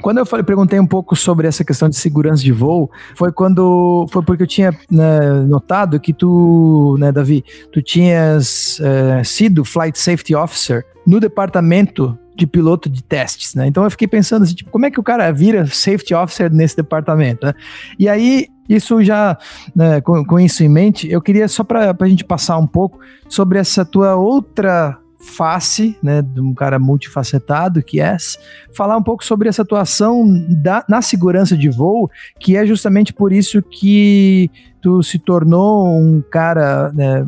[0.00, 4.06] Quando eu falei, perguntei um pouco sobre essa questão de segurança de voo, foi quando
[4.10, 9.98] foi porque eu tinha né, notado que tu, né, Davi, tu tinhas é, sido flight
[9.98, 13.66] safety officer no departamento de piloto de testes, né?
[13.66, 16.76] Então eu fiquei pensando assim, tipo, como é que o cara vira safety officer nesse
[16.76, 17.54] departamento, né?
[17.98, 19.38] E aí, isso já,
[19.74, 22.98] né, com, com, isso em mente, eu queria só para a gente passar um pouco
[23.28, 28.16] sobre essa tua outra face, né, de um cara multifacetado que é,
[28.74, 30.24] falar um pouco sobre essa atuação
[30.62, 36.22] da, na segurança de voo, que é justamente por isso que tu se tornou um
[36.30, 37.26] cara né,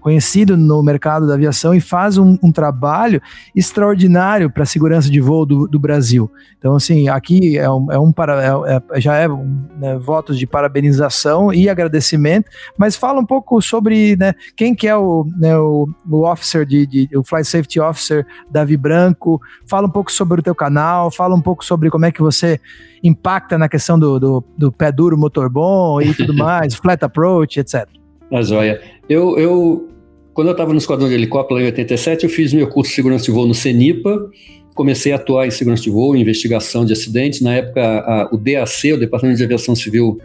[0.00, 3.20] conhecido no mercado da aviação e faz um, um trabalho
[3.54, 6.30] extraordinário para a segurança de voo do, do, Brasil.
[6.58, 10.38] Então, assim, aqui é um, é um para, é, é, já é um, né, votos
[10.38, 15.56] de parabenização e agradecimento, mas fala um pouco sobre né, quem que é o, né,
[15.56, 20.40] o, o officer de, de, o Flight Safety Officer Davi Branco, fala um pouco sobre
[20.40, 22.60] o teu canal, fala um pouco sobre como é que você
[23.02, 27.60] impacta na questão do, do, do pé duro, motor bom e tudo mais, flat approach,
[27.60, 27.86] etc.
[28.30, 28.80] A joia.
[29.08, 29.88] Eu, eu,
[30.34, 33.24] quando eu estava no Esquadrão de Helicóptero em 87, eu fiz meu curso de segurança
[33.24, 34.30] de voo no CENIPA,
[34.74, 37.40] comecei a atuar em segurança de voo, investigação de acidentes.
[37.40, 40.18] Na época, a, o DAC, o Departamento de Aviação Civil,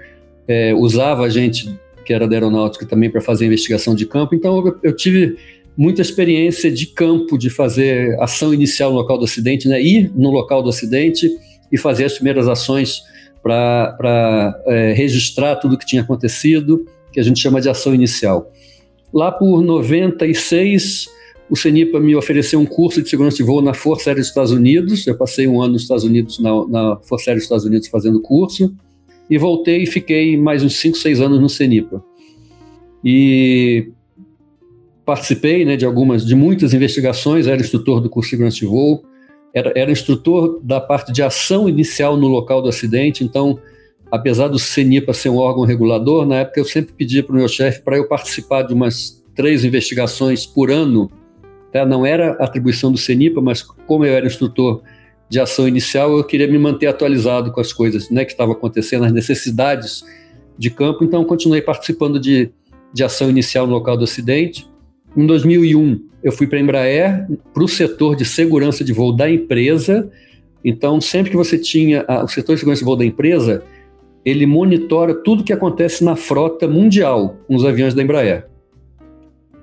[0.48, 1.74] é, usava a gente,
[2.04, 4.34] que era da aeronáutica, também para fazer investigação de campo.
[4.34, 5.38] Então, eu, eu, tive
[5.78, 9.82] muita experiência de campo, de fazer ação inicial no local do acidente, né?
[9.82, 11.30] ir no local do acidente
[11.72, 13.02] e fazer as primeiras ações
[13.42, 18.52] para é, registrar tudo o que tinha acontecido que a gente chama de ação inicial.
[19.14, 21.10] Lá por 96,
[21.50, 24.52] o CENIPA me ofereceu um curso de segurança de voo na Força Aérea dos Estados
[24.52, 25.06] Unidos.
[25.06, 28.22] Eu passei um ano nos Estados Unidos, na, na Força Aérea dos Estados Unidos, fazendo
[28.22, 28.74] curso.
[29.30, 32.04] E voltei e fiquei mais uns 5, 6 anos no CENIPA.
[33.04, 33.90] E
[35.06, 39.04] participei né, de algumas, de muitas investigações, era instrutor do curso de segurança de voo,
[39.54, 43.60] era, era instrutor da parte de ação inicial no local do acidente, então
[44.12, 47.48] apesar do CENIPA ser um órgão regulador, na época eu sempre pedia para o meu
[47.48, 51.10] chefe para eu participar de umas três investigações por ano.
[51.72, 51.86] Tá?
[51.86, 54.82] Não era atribuição do CENIPA, mas como eu era instrutor
[55.30, 59.06] de ação inicial, eu queria me manter atualizado com as coisas né, que estavam acontecendo,
[59.06, 60.04] as necessidades
[60.58, 62.52] de campo, então continuei participando de,
[62.94, 64.70] de ação inicial no local do acidente.
[65.16, 69.30] Em 2001, eu fui para a Embraer, para o setor de segurança de voo da
[69.32, 70.12] empresa.
[70.64, 73.64] Então, sempre que você tinha a, o setor de segurança de voo da empresa,
[74.26, 78.48] ele monitora tudo que acontece na frota mundial com os aviões da Embraer.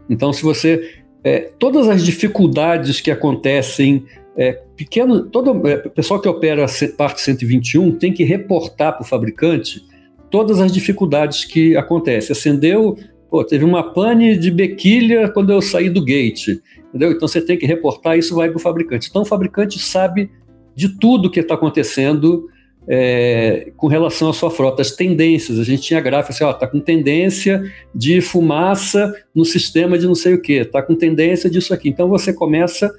[0.09, 4.05] Então, se você é, todas as dificuldades que acontecem,
[4.37, 9.07] é, pequeno, todo é, pessoal que opera a parte 121 tem que reportar para o
[9.07, 9.85] fabricante
[10.31, 12.33] todas as dificuldades que acontecem.
[12.33, 12.97] Acendeu,
[13.31, 17.13] pô, teve uma pane de bequilha quando eu saí do gate, entendeu?
[17.13, 19.09] Então você tem que reportar, isso vai para o fabricante.
[19.11, 20.31] Então o fabricante sabe
[20.75, 22.49] de tudo que está acontecendo
[22.89, 25.59] é, com relação à sua frota, as tendências.
[25.59, 27.63] A gente tinha gráfico assim, ó, tá com tendência
[27.95, 31.91] de fumaça no sistema de não sei o que, tá com tendência disso aqui.
[31.91, 32.91] Então você começa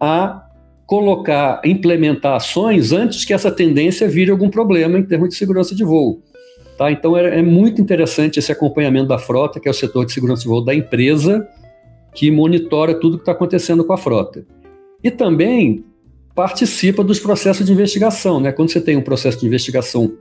[0.00, 0.46] a
[0.84, 5.84] colocar, implementar ações antes que essa tendência vire algum problema em termos de segurança de
[5.84, 6.20] voo.
[6.76, 6.90] Tá?
[6.90, 10.42] Então é, é muito interessante esse acompanhamento da frota, que é o setor de segurança
[10.42, 11.46] de voo da empresa,
[12.12, 14.44] que monitora tudo que está acontecendo com a frota.
[15.04, 15.84] E também
[16.40, 18.40] participa dos processos de investigação.
[18.40, 18.50] Né?
[18.50, 20.16] Quando você tem um processo de investigação,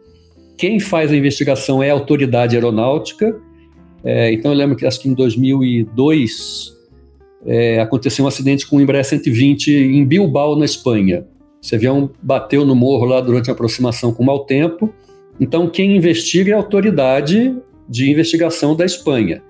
[0.57, 3.39] quem faz a investigação é a autoridade aeronáutica.
[4.03, 6.74] É, então eu lembro que acho que em 2002
[7.45, 11.26] é, aconteceu um acidente com o Embraer 120 em Bilbao, na Espanha.
[11.63, 14.93] Esse avião bateu no morro lá durante a aproximação com mau tempo.
[15.39, 17.55] Então quem investiga é a autoridade
[17.88, 19.41] de investigação da Espanha.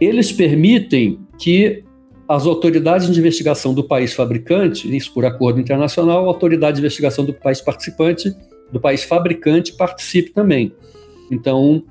[0.00, 1.82] Eles permitem que
[2.28, 7.24] as autoridades de investigação do país fabricante, isso por acordo internacional, a autoridade de investigação
[7.24, 8.34] do país participante,
[8.72, 10.72] do país fabricante, participe também.
[11.30, 11.84] Então,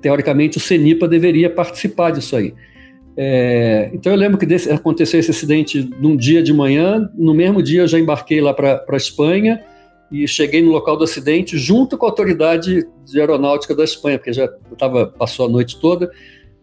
[0.00, 2.54] teoricamente, o CENIPA deveria participar disso aí.
[3.16, 7.62] É, então, eu lembro que desse, aconteceu esse acidente num dia de manhã, no mesmo
[7.62, 9.62] dia eu já embarquei lá para a Espanha
[10.10, 14.32] e cheguei no local do acidente junto com a autoridade de aeronáutica da Espanha, porque
[14.32, 14.48] já
[14.78, 16.10] tava, passou a noite toda.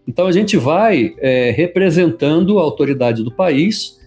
[0.09, 3.99] Então a gente vai é, representando a autoridade do país,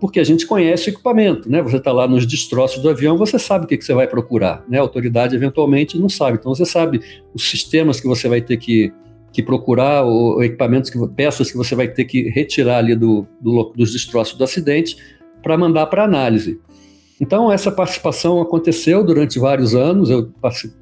[0.00, 1.62] porque a gente conhece o equipamento, né?
[1.62, 4.64] Você está lá nos destroços do avião, você sabe o que, que, você vai procurar,
[4.68, 4.78] né?
[4.78, 7.00] A autoridade eventualmente não sabe, então você sabe
[7.32, 8.92] os sistemas que você vai ter que,
[9.32, 13.72] que procurar, ou equipamentos, que, peças que você vai ter que retirar ali do, do
[13.76, 14.96] dos destroços do acidente
[15.44, 16.58] para mandar para análise.
[17.20, 20.10] Então essa participação aconteceu durante vários anos.
[20.10, 20.32] Eu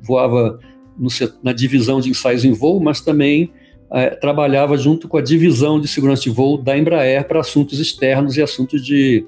[0.01, 0.59] voava
[0.99, 1.11] no,
[1.42, 3.53] na divisão de ensaios em voo, mas também
[3.93, 8.36] é, trabalhava junto com a divisão de segurança de voo da Embraer para assuntos externos
[8.36, 9.24] e assuntos de,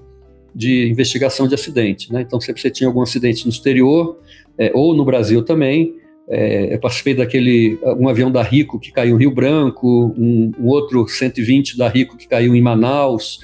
[0.55, 2.13] de investigação de acidente.
[2.13, 2.23] Né?
[2.23, 4.19] Então, sempre você tinha algum acidente no exterior,
[4.59, 5.95] é, ou no Brasil também,
[6.29, 10.67] é, eu participei daquele, um avião da Rico que caiu em Rio Branco, um, um
[10.69, 13.41] outro 120 da Rico que caiu em Manaus,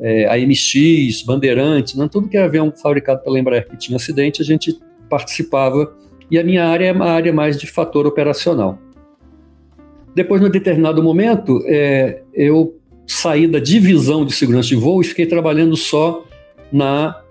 [0.00, 2.08] é, a MX, Bandeirantes, né?
[2.10, 5.96] tudo que era avião fabricado pela Embraer que tinha acidente, a gente participava,
[6.30, 8.78] e a minha área é uma área mais de fator operacional.
[10.16, 15.26] Depois, num determinado momento, é, eu saí da divisão de segurança de voo e fiquei
[15.26, 16.26] trabalhando só
[16.72, 17.22] na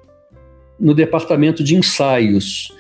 [0.79, 2.71] no departamento de ensaios.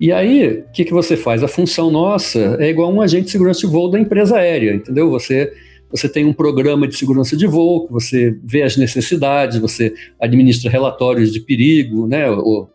[0.00, 1.42] E aí, o que, que você faz?
[1.42, 5.10] A função nossa é igual um agente de segurança de voo da empresa aérea, entendeu?
[5.10, 5.52] Você,
[5.90, 11.32] você tem um programa de segurança de voo, você vê as necessidades, você administra relatórios
[11.32, 12.30] de perigo, né?
[12.30, 12.70] Ou,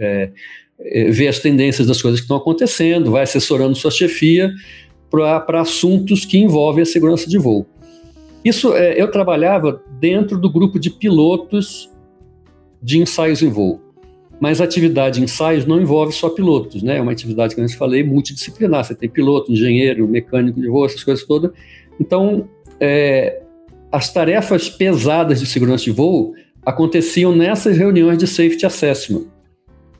[0.00, 0.30] é,
[0.80, 4.52] é, vê as tendências das coisas que estão acontecendo, vai assessorando sua chefia
[5.46, 7.66] para assuntos que envolvem a segurança de voo.
[8.44, 11.90] Isso, é, eu trabalhava dentro do grupo de pilotos
[12.82, 13.80] de ensaios em voo.
[14.40, 16.98] Mas a atividade de ensaios não envolve só pilotos, né?
[16.98, 18.84] É uma atividade que eu falei multidisciplinar.
[18.84, 21.50] Você tem piloto, engenheiro, mecânico de voo, essas coisas todas.
[21.98, 22.48] Então,
[22.78, 23.40] é,
[23.90, 26.34] as tarefas pesadas de segurança de voo
[26.66, 29.26] aconteciam nessas reuniões de safety assessment,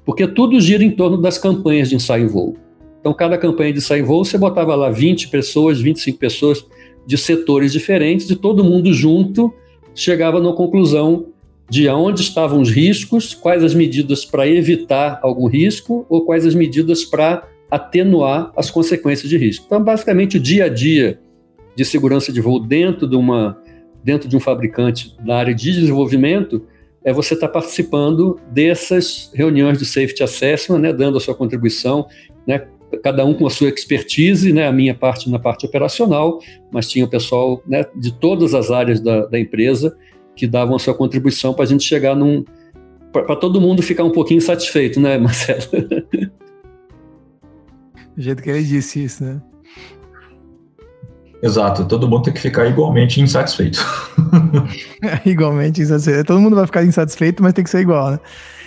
[0.04, 2.56] porque tudo gira em torno das campanhas de ensaio em voo.
[3.04, 6.64] Então, cada campanha de em voo, você botava lá 20 pessoas, 25 pessoas
[7.06, 9.52] de setores diferentes, e todo mundo junto
[9.94, 11.26] chegava na conclusão
[11.68, 16.54] de onde estavam os riscos, quais as medidas para evitar algum risco ou quais as
[16.54, 19.66] medidas para atenuar as consequências de risco.
[19.66, 21.20] Então, basicamente, o dia a dia
[21.76, 23.58] de segurança de voo dentro de, uma,
[24.02, 26.62] dentro de um fabricante da área de desenvolvimento
[27.04, 32.06] é você estar tá participando dessas reuniões de safety assessment, né, dando a sua contribuição,
[32.46, 32.66] né,
[33.02, 36.38] cada um com a sua expertise, né, a minha parte na parte operacional,
[36.72, 39.96] mas tinha o pessoal né, de todas as áreas da, da empresa
[40.36, 42.44] que davam a sua contribuição para a gente chegar num.
[43.12, 45.60] para todo mundo ficar um pouquinho satisfeito, né, Marcelo?
[48.16, 49.40] Do jeito que ele disse isso, né?
[51.42, 53.78] Exato, todo mundo tem que ficar igualmente insatisfeito.
[55.26, 56.24] igualmente insatisfeito.
[56.24, 58.20] Todo mundo vai ficar insatisfeito, mas tem que ser igual, né?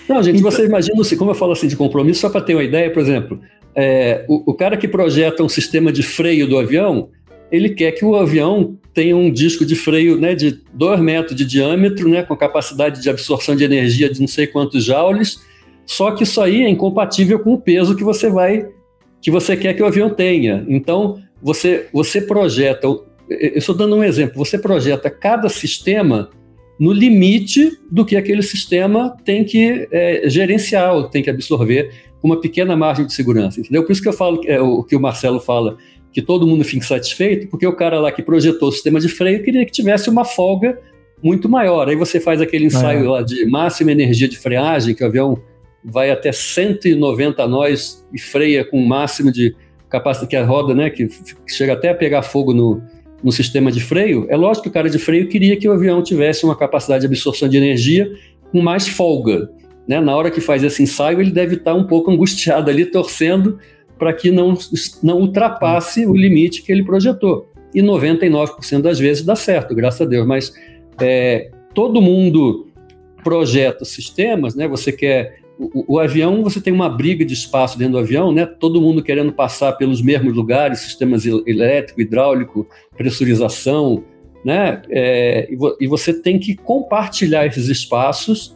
[0.07, 0.51] Não, gente, então...
[0.51, 3.01] você imagina, assim, como eu falo assim de compromisso, só para ter uma ideia, por
[3.01, 3.39] exemplo,
[3.77, 7.09] é, o, o, cara que projeta um sistema de freio do avião,
[7.51, 11.45] ele quer que o avião tenha um disco de freio né, de 2 metros de
[11.45, 15.39] diâmetro, né, com capacidade de absorção de energia de não sei quantos joules,
[15.85, 18.67] só que isso aí é incompatível com o peso que você vai,
[19.21, 20.65] que você quer que o avião tenha.
[20.67, 26.31] Então, você, você projeta, eu estou dando um exemplo, você projeta cada sistema
[26.79, 31.91] no limite do que aquele sistema tem que é, gerenciar, tem que absorver
[32.21, 33.83] com uma pequena margem de segurança, entendeu?
[33.83, 35.77] Por isso que eu falo, é, o que o Marcelo fala,
[36.11, 39.43] que todo mundo fique satisfeito, porque o cara lá que projetou o sistema de freio
[39.43, 40.79] queria que tivesse uma folga
[41.21, 41.87] muito maior.
[41.89, 43.09] Aí você faz aquele ensaio é.
[43.09, 45.39] lá de máxima energia de freagem, que o avião
[45.83, 49.55] vai até 190 nós e freia com o máximo de
[49.89, 51.07] capacidade que a roda, né, que
[51.47, 52.81] chega até a pegar fogo no,
[53.23, 54.25] no sistema de freio.
[54.29, 57.07] É lógico que o cara de freio queria que o avião tivesse uma capacidade de
[57.07, 58.11] absorção de energia
[58.51, 59.49] com mais folga.
[59.87, 59.99] Né?
[59.99, 63.57] Na hora que faz esse ensaio, ele deve estar um pouco angustiado ali, torcendo
[63.97, 64.57] para que não,
[65.01, 67.51] não ultrapasse o limite que ele projetou.
[67.73, 70.27] E 99% das vezes dá certo, graças a Deus.
[70.27, 70.53] Mas
[71.01, 72.67] é, todo mundo
[73.23, 74.67] projeta sistemas, né?
[74.67, 78.45] Você quer o, o, avião, você tem uma briga de espaço dentro do avião, né?
[78.45, 84.03] Todo mundo querendo passar pelos mesmos lugares, sistemas elétrico, hidráulico, pressurização,
[84.45, 84.81] né?
[84.89, 88.55] É, e, vo, e, você tem que compartilhar esses espaços.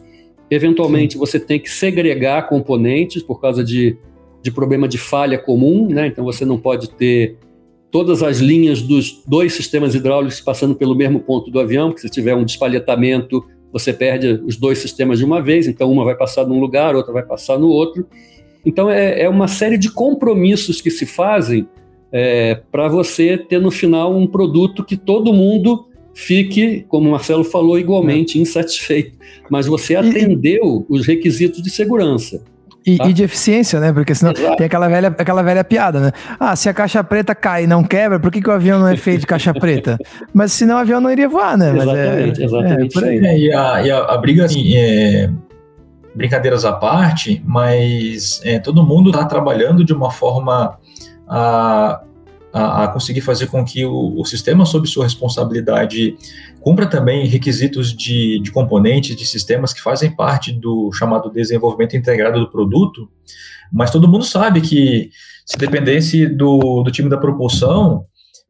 [0.54, 1.18] Eventualmente, Sim.
[1.18, 3.96] você tem que segregar componentes por causa de
[4.42, 6.08] de problema de falha comum, né?
[6.08, 7.36] Então você não pode ter
[7.90, 12.10] todas as linhas dos dois sistemas hidráulicos passando pelo mesmo ponto do avião, porque se
[12.10, 16.46] tiver um despalhetamento, você perde os dois sistemas de uma vez, então uma vai passar
[16.46, 18.06] num lugar, outra vai passar no outro.
[18.66, 21.68] Então é, é uma série de compromissos que se fazem
[22.10, 27.44] é, para você ter no final um produto que todo mundo fique, como o Marcelo
[27.44, 28.42] falou, igualmente é.
[28.42, 29.18] insatisfeito,
[29.50, 32.42] mas você atendeu os requisitos de segurança.
[32.84, 33.06] E, tá?
[33.06, 33.92] e, de eficiência, né?
[33.92, 34.56] Porque senão Exato.
[34.56, 36.12] tem aquela velha, aquela velha piada, né?
[36.38, 38.88] Ah, se a caixa preta cai e não quebra, por que, que o avião não
[38.88, 39.98] é feito de caixa preta?
[40.34, 41.72] Mas senão o avião não iria voar, né?
[41.72, 43.04] Mas exatamente, é, exatamente.
[43.04, 45.30] É, é, e, a, e a, a, briga, assim, é,
[46.14, 50.76] brincadeiras à parte, mas é, todo mundo está trabalhando de uma forma
[51.28, 52.02] a,
[52.52, 56.16] a, a, conseguir fazer com que o, o sistema sob sua responsabilidade
[56.60, 62.38] cumpra também requisitos de, de componentes, de sistemas que fazem parte do chamado desenvolvimento integrado
[62.38, 63.08] do produto,
[63.72, 65.10] mas todo mundo sabe que
[65.46, 68.04] se dependesse do, do time da propulsão,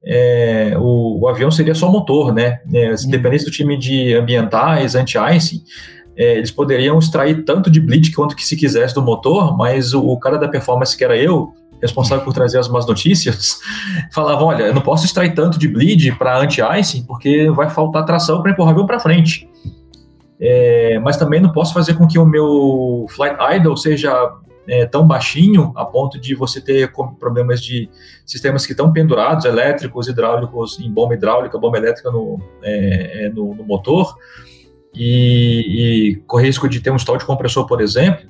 [0.05, 2.61] é, o, o, avião seria só motor, né?
[2.75, 5.63] É, se dependesse do time de ambientais, anti-icing,
[6.17, 10.05] é, eles poderiam extrair tanto de bleed quanto que se quisesse do motor, mas o,
[10.05, 13.61] o cara da performance que era eu, responsável por trazer as más notícias,
[14.13, 18.41] falavam: olha, eu não posso extrair tanto de bleed para anti-icing porque vai faltar tração
[18.41, 19.49] para empurrar avião para frente.
[20.41, 24.13] É, mas também não posso fazer com que o meu flight idle seja
[24.67, 27.89] é, tão baixinho a ponto de você ter problemas de
[28.27, 33.55] sistemas que estão pendurados, elétricos, hidráulicos, em bomba hidráulica, bomba elétrica no, é, é no,
[33.55, 34.17] no motor,
[34.95, 38.29] e, e correr risco de ter um stall de compressor, por exemplo,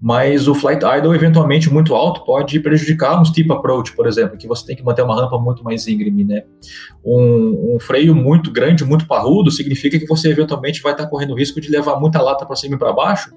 [0.00, 4.46] mas o flight idle, eventualmente muito alto, pode prejudicar um steep approach, por exemplo, que
[4.46, 6.42] você tem que manter uma rampa muito mais íngreme, né?
[7.04, 11.36] Um, um freio muito grande, muito parrudo, significa que você eventualmente vai estar correndo o
[11.36, 13.32] risco de levar muita lata para cima e para baixo,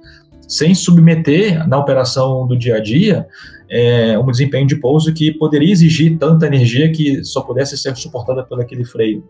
[0.47, 3.27] sem submeter na operação do dia a dia
[3.69, 8.43] é, um desempenho de pouso que poderia exigir tanta energia que só pudesse ser suportada
[8.43, 9.23] por aquele freio.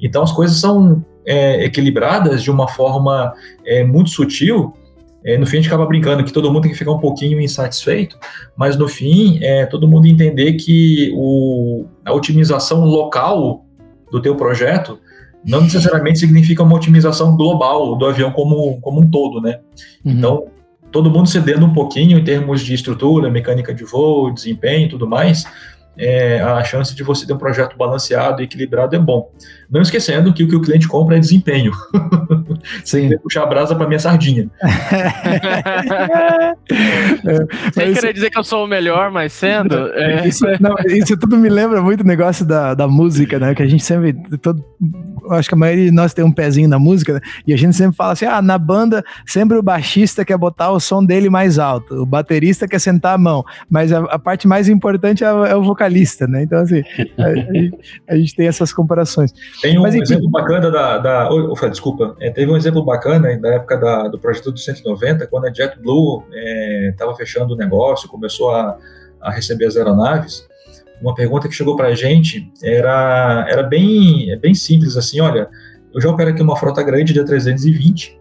[0.00, 3.32] Então as coisas são é, equilibradas de uma forma
[3.64, 4.72] é, muito sutil
[5.24, 7.40] é, no fim, a gente acaba brincando que todo mundo tem que ficar um pouquinho
[7.40, 8.18] insatisfeito,
[8.56, 13.64] mas no fim, é todo mundo entender que o, a otimização local
[14.10, 14.98] do teu projeto
[15.44, 19.60] não necessariamente significa uma otimização global do avião como, como um todo, né?
[20.04, 20.12] Uhum.
[20.12, 20.44] Então,
[20.90, 25.08] todo mundo cedendo um pouquinho em termos de estrutura, mecânica de voo, desempenho e tudo
[25.08, 25.44] mais,
[25.96, 29.30] é, a chance de você ter um projeto balanceado e equilibrado é bom.
[29.72, 31.72] Não esquecendo que o que o cliente compra é desempenho.
[32.84, 33.08] Sim.
[33.08, 34.48] Sem puxar a brasa para minha sardinha.
[37.72, 39.74] Sem querer dizer que eu sou o melhor, mas sendo.
[39.94, 40.28] É...
[40.28, 43.54] Isso, não, isso tudo me lembra muito o negócio da, da música, né?
[43.54, 44.14] Que a gente sempre.
[44.38, 44.62] Todo,
[45.30, 47.20] acho que a maioria de nós tem um pezinho na música, né?
[47.46, 50.80] e a gente sempre fala assim: ah, na banda, sempre o baixista quer botar o
[50.80, 54.68] som dele mais alto, o baterista quer sentar a mão, mas a, a parte mais
[54.68, 56.42] importante é, é o vocalista né?
[56.42, 56.82] Então, assim,
[57.18, 59.32] a, a, gente tem essas comparações.
[59.62, 60.98] Tem um Mas, exemplo bacana da.
[60.98, 65.28] da oh, desculpa, é, teve um exemplo bacana da época da, do projeto do 190,
[65.28, 66.24] quando a JetBlue
[66.90, 68.76] estava é, fechando o negócio, começou a,
[69.20, 70.48] a receber as aeronaves.
[71.00, 75.48] Uma pergunta que chegou para a gente era, era bem, bem simples, assim, olha,
[75.94, 78.18] eu já opero aqui uma frota grande de 320,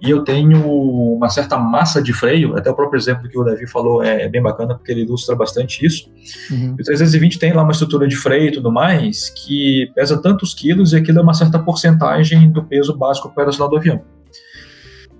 [0.00, 0.66] e eu tenho
[1.14, 4.28] uma certa massa de freio, até o próprio exemplo que o Davi falou é, é
[4.28, 6.10] bem bacana, porque ele ilustra bastante isso.
[6.50, 6.74] Uhum.
[6.74, 10.92] O 320 tem lá uma estrutura de freio e tudo mais, que pesa tantos quilos
[10.92, 14.02] e aquilo é uma certa porcentagem do peso básico operacional do avião.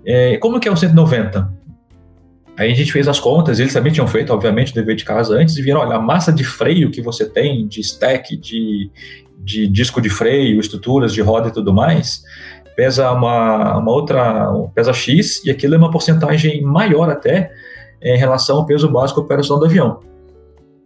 [0.05, 1.57] É, como que é o 190?
[2.57, 5.35] Aí a gente fez as contas, eles também tinham feito, obviamente, o dever de casa
[5.35, 8.89] antes, e viram, olha, a massa de freio que você tem, de stack, de,
[9.37, 12.23] de disco de freio, estruturas de roda e tudo mais,
[12.77, 17.51] pesa uma, uma outra, pesa X, e aquilo é uma porcentagem maior até
[17.99, 19.99] em relação ao peso básico operacional do avião.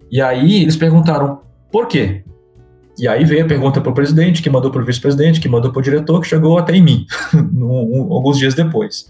[0.10, 2.24] E aí eles perguntaram, por quê?
[2.98, 5.70] E aí veio a pergunta para o presidente, que mandou para o vice-presidente, que mandou
[5.70, 7.06] para o diretor, que chegou até em mim,
[8.10, 9.06] alguns dias depois.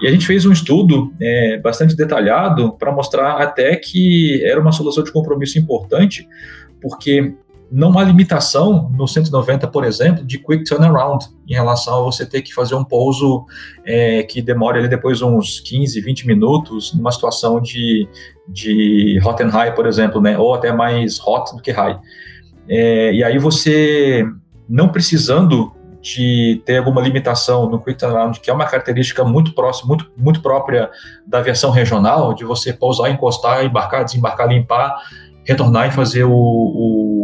[0.00, 4.72] E a gente fez um estudo é, bastante detalhado para mostrar até que era uma
[4.72, 6.28] solução de compromisso importante,
[6.82, 7.34] porque
[7.70, 12.42] não há limitação no 190, por exemplo, de quick turnaround em relação a você ter
[12.42, 13.44] que fazer um pouso
[13.84, 18.08] é, que demore ali depois uns 15, 20 minutos numa situação de,
[18.48, 21.98] de hot and high, por exemplo, né, ou até mais hot do que high.
[22.68, 24.24] É, e aí você,
[24.68, 29.88] não precisando de ter alguma limitação no quick turnaround, que é uma característica muito próxima,
[29.88, 30.90] muito, muito própria
[31.26, 34.96] da aviação regional, de você pousar, encostar, embarcar, desembarcar, limpar,
[35.48, 36.32] retornar e fazer o,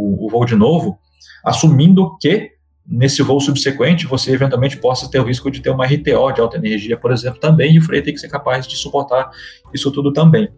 [0.05, 0.99] o voo de novo,
[1.45, 2.53] assumindo que
[2.87, 6.57] nesse voo subsequente você eventualmente possa ter o risco de ter uma RTO de alta
[6.57, 9.31] energia, por exemplo, também, e o freio tem que ser capaz de suportar
[9.73, 10.49] isso tudo também.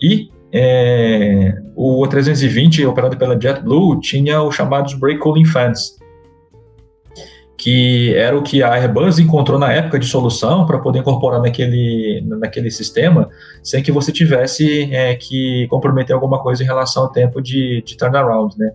[0.00, 5.99] E é, o 320 operado pela JetBlue tinha os chamados brake cooling fans,
[7.60, 12.24] que era o que a Airbus encontrou na época de solução para poder incorporar naquele,
[12.26, 13.28] naquele sistema,
[13.62, 17.98] sem que você tivesse é, que comprometer alguma coisa em relação ao tempo de, de
[17.98, 18.72] turnaround, né?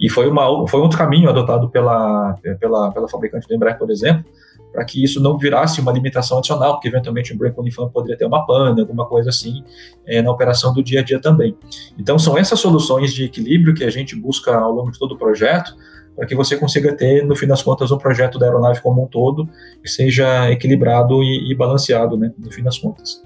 [0.00, 4.24] E foi, uma, foi outro caminho adotado pela, pela, pela fabricante do Embraer, por exemplo,
[4.72, 8.24] para que isso não virasse uma limitação adicional, porque eventualmente o break fan poderia ter
[8.24, 9.62] uma pane, alguma coisa assim,
[10.06, 11.54] é, na operação do dia a dia também.
[11.98, 15.18] Então, são essas soluções de equilíbrio que a gente busca ao longo de todo o
[15.18, 15.76] projeto,
[16.16, 19.06] para que você consiga ter, no fim das contas, um projeto da aeronave como um
[19.06, 19.48] todo
[19.82, 23.22] que seja equilibrado e, e balanceado, né, no fim das contas.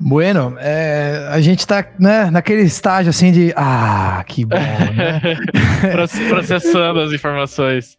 [0.00, 5.20] Bueno, é, a gente está né, naquele estágio assim de ah, que bom, né?
[6.30, 7.98] Processando as informações.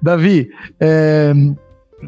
[0.00, 0.48] Davi,
[0.78, 1.32] é,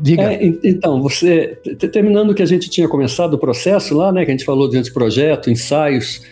[0.00, 0.32] diga.
[0.32, 1.58] É, então, você,
[1.92, 4.68] terminando o que a gente tinha começado o processo lá, né, que a gente falou
[4.68, 6.22] de anteprojeto, ensaios,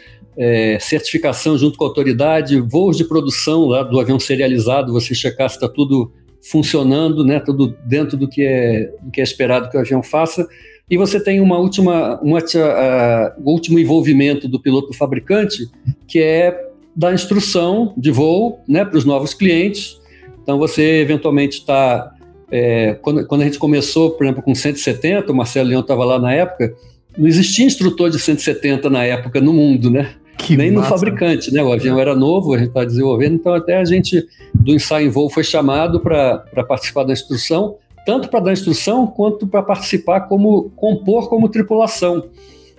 [0.40, 5.50] é, certificação junto com a autoridade, voos de produção lá do avião serializado, você checar
[5.50, 6.10] se está tudo
[6.40, 10.48] funcionando, né, tudo dentro do que, é, do que é esperado que o avião faça.
[10.88, 15.68] E você tem uma última, uh, o último envolvimento do piloto do fabricante,
[16.08, 16.58] que é
[16.96, 20.00] dar instrução de voo né, para os novos clientes.
[20.42, 22.14] Então você eventualmente está.
[22.50, 26.18] É, quando, quando a gente começou, por exemplo, com 170, o Marcelo Leão estava lá
[26.18, 26.74] na época,
[27.16, 30.14] não existia instrutor de 170 na época no mundo, né?
[30.42, 30.88] Que Nem massa.
[30.88, 31.62] no fabricante, né?
[31.62, 35.10] O avião era novo, a gente estava desenvolvendo, então até a gente do ensaio em
[35.10, 37.76] voo foi chamado para participar da instrução,
[38.06, 42.28] tanto para dar instrução quanto para participar como compor como tripulação.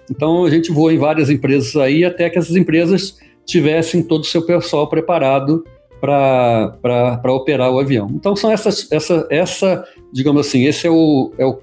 [0.10, 4.26] Então a gente voou em várias empresas aí até que essas empresas tivessem todo o
[4.26, 5.64] seu pessoal preparado
[6.02, 8.10] para operar o avião.
[8.14, 11.60] Então são essas, essa, essa, digamos assim, esse é o, é o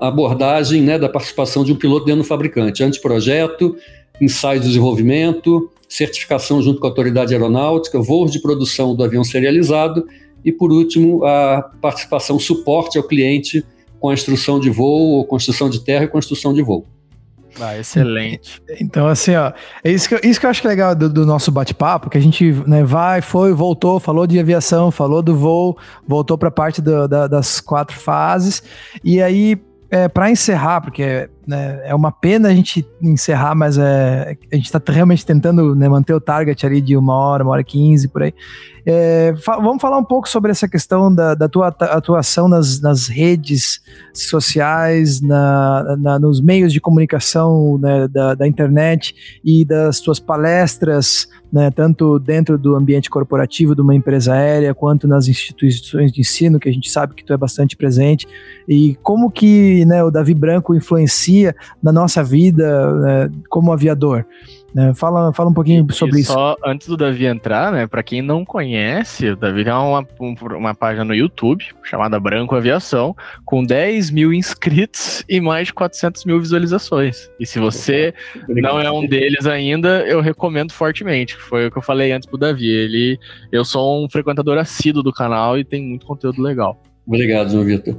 [0.00, 3.76] abordagem né, da participação de um piloto dentro do fabricante, anteprojeto,
[4.20, 10.06] ensaio de desenvolvimento, certificação junto com a autoridade aeronáutica, voos de produção do avião serializado
[10.44, 13.64] e, por último, a participação, suporte ao cliente
[14.00, 16.86] com a instrução de voo, construção de terra e construção de voo.
[17.60, 18.62] Ah, excelente.
[18.80, 19.52] Então, assim, ó,
[19.84, 22.16] é isso que, isso que eu acho que é legal do, do nosso bate-papo, que
[22.16, 25.76] a gente né, vai, foi, voltou, falou de aviação, falou do voo,
[26.06, 28.62] voltou para a parte do, da, das quatro fases,
[29.04, 29.60] e aí,
[29.90, 34.66] é, para encerrar, porque né, é uma pena a gente encerrar, mas é, a gente
[34.66, 38.08] está realmente tentando né, manter o target ali de uma hora, uma hora e quinze,
[38.08, 38.34] por aí.
[38.84, 43.06] É, fa vamos falar um pouco sobre essa questão da, da tua atuação nas, nas
[43.06, 43.80] redes
[44.12, 51.28] sociais, na, na, nos meios de comunicação né, da, da, internet e das tuas palestras,
[51.52, 56.58] né, tanto dentro do ambiente corporativo de uma empresa aérea, quanto nas instituições de ensino,
[56.58, 58.26] que a gente sabe que tu é bastante presente,
[58.68, 64.26] e como que né, o Davi Branco influencia na nossa vida né, como aviador.
[64.74, 64.94] Né?
[64.94, 66.32] Fala, fala um pouquinho e, sobre e isso.
[66.32, 67.86] Só antes do Davi entrar, né?
[67.86, 70.06] Para quem não conhece, o Davi tem uma,
[70.56, 76.24] uma página no YouTube chamada Branco Aviação, com 10 mil inscritos e mais de 400
[76.24, 77.30] mil visualizações.
[77.38, 78.14] E se você
[78.48, 81.36] não é um deles ainda, eu recomendo fortemente.
[81.36, 82.68] Foi o que eu falei antes pro Davi.
[82.68, 83.18] Ele,
[83.50, 86.80] eu sou um frequentador assíduo do canal e tem muito conteúdo legal.
[87.06, 87.96] Obrigado, João Vitor.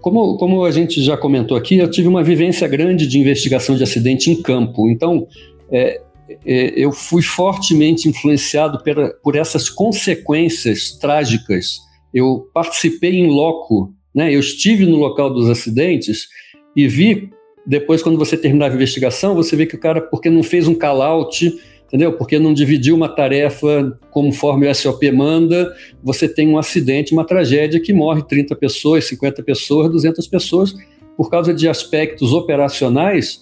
[0.00, 3.82] Como, como a gente já comentou aqui, eu tive uma vivência grande de investigação de
[3.82, 4.88] acidente em campo.
[4.88, 5.26] Então,
[5.70, 6.00] é,
[6.44, 8.82] eu fui fortemente influenciado
[9.22, 11.78] por essas consequências trágicas.
[12.12, 14.34] Eu participei em loco, né?
[14.34, 16.28] eu estive no local dos acidentes
[16.76, 17.30] e vi,
[17.66, 20.74] depois, quando você terminava a investigação, você vê que o cara, porque não fez um
[20.74, 21.54] call-out,
[21.86, 22.12] entendeu?
[22.12, 27.80] Porque não dividiu uma tarefa conforme o SOP manda, você tem um acidente, uma tragédia
[27.80, 30.74] que morre 30 pessoas, 50 pessoas, 200 pessoas,
[31.16, 33.40] por causa de aspectos operacionais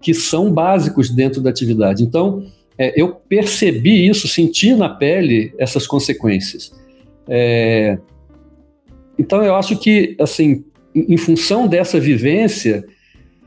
[0.00, 2.02] que são básicos dentro da atividade.
[2.02, 2.46] Então,
[2.76, 6.72] é, eu percebi isso, senti na pele essas consequências.
[7.28, 7.98] É,
[9.18, 10.64] então, eu acho que, assim,
[10.94, 12.84] em, função dessa vivência,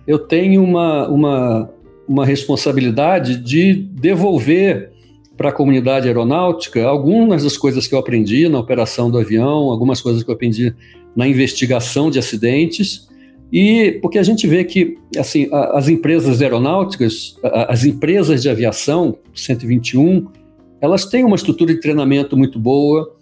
[0.06, 1.70] eu tenho uma, uma,
[2.08, 4.92] uma responsabilidade de devolver
[5.38, 10.02] para a comunidade aeronáutica algumas das coisas que eu aprendi na operação do avião, algumas
[10.02, 10.76] coisas que eu aprendi
[11.16, 13.10] na investigação de acidentes,
[13.52, 20.28] e porque a gente vê que assim, as empresas aeronáuticas, as empresas de aviação, 121,
[20.80, 23.14] elas têm uma estrutura de treinamento muito boa,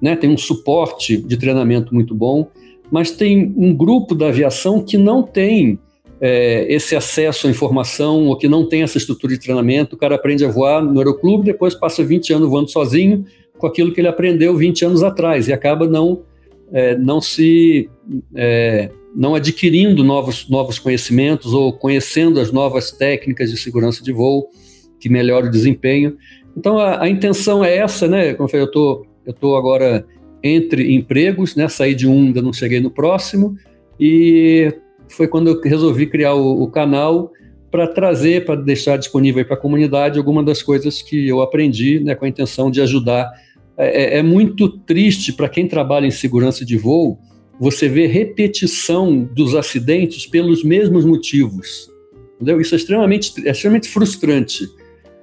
[0.00, 2.48] né, tem um suporte de treinamento muito bom,
[2.90, 5.78] mas tem um grupo da aviação que não tem
[6.20, 9.94] é, esse acesso à informação ou que não tem essa estrutura de treinamento.
[9.94, 13.24] O cara aprende a voar no aeroclube, depois passa 20 anos voando sozinho
[13.58, 16.22] com aquilo que ele aprendeu 20 anos atrás e acaba não,
[16.72, 17.90] é, não se
[18.34, 24.48] é, não adquirindo novos, novos conhecimentos ou conhecendo as novas técnicas de segurança de voo
[25.00, 26.16] que melhoram o desempenho.
[26.56, 28.34] Então a, a intenção é essa, né?
[28.34, 29.06] Como eu falei, eu tô,
[29.40, 30.06] tô agora
[30.42, 31.68] entre empregos, né?
[31.68, 33.56] Saí de um, ainda não cheguei no próximo
[33.98, 34.72] e
[35.08, 37.32] foi quando eu resolvi criar o, o canal
[37.70, 42.14] para trazer, para deixar disponível para a comunidade algumas das coisas que eu aprendi, né?
[42.14, 43.30] Com a intenção de ajudar.
[43.76, 47.18] É, é, é muito triste para quem trabalha em segurança de voo
[47.58, 51.90] você vê repetição dos acidentes pelos mesmos motivos.
[52.36, 52.60] Entendeu?
[52.60, 54.68] Isso é extremamente, é extremamente frustrante.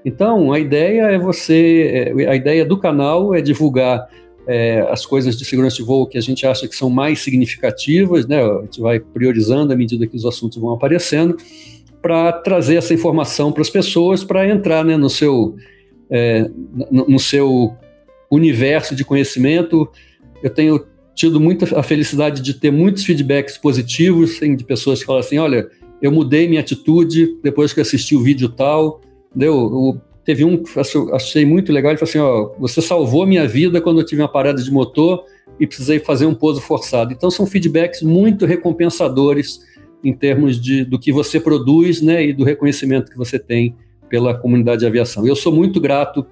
[0.04, 4.08] Então, a ideia é você, é, a ideia do canal é divulgar
[4.48, 8.28] é, as coisas de segurança de voo que a gente acha que são mais significativas,
[8.28, 8.44] né?
[8.44, 11.38] A gente vai priorizando à medida que os assuntos vão aparecendo,
[12.02, 15.56] para trazer essa informação para as pessoas, para entrar né, no, seu,
[16.08, 16.48] é,
[16.92, 17.76] no, no seu
[18.30, 19.90] universo de conhecimento.
[20.44, 20.86] Eu tenho
[21.16, 25.38] tido muita a felicidade de ter muitos feedbacks positivos assim, de pessoas que falam assim,
[25.38, 25.68] olha,
[26.02, 29.02] eu mudei minha atitude depois que assisti o vídeo tal,
[29.32, 30.00] entendeu?
[30.26, 30.72] teve um que
[31.14, 34.28] achei muito legal, ele falou assim, ó, você salvou minha vida quando eu tive uma
[34.28, 35.24] parada de motor
[35.60, 37.14] e precisei fazer um pouso forçado.
[37.14, 39.60] Então são feedbacks muito recompensadores
[40.04, 43.76] em termos de, do que você produz, né, e do reconhecimento que você tem
[44.10, 45.26] pela comunidade de aviação.
[45.28, 46.26] Eu sou muito grato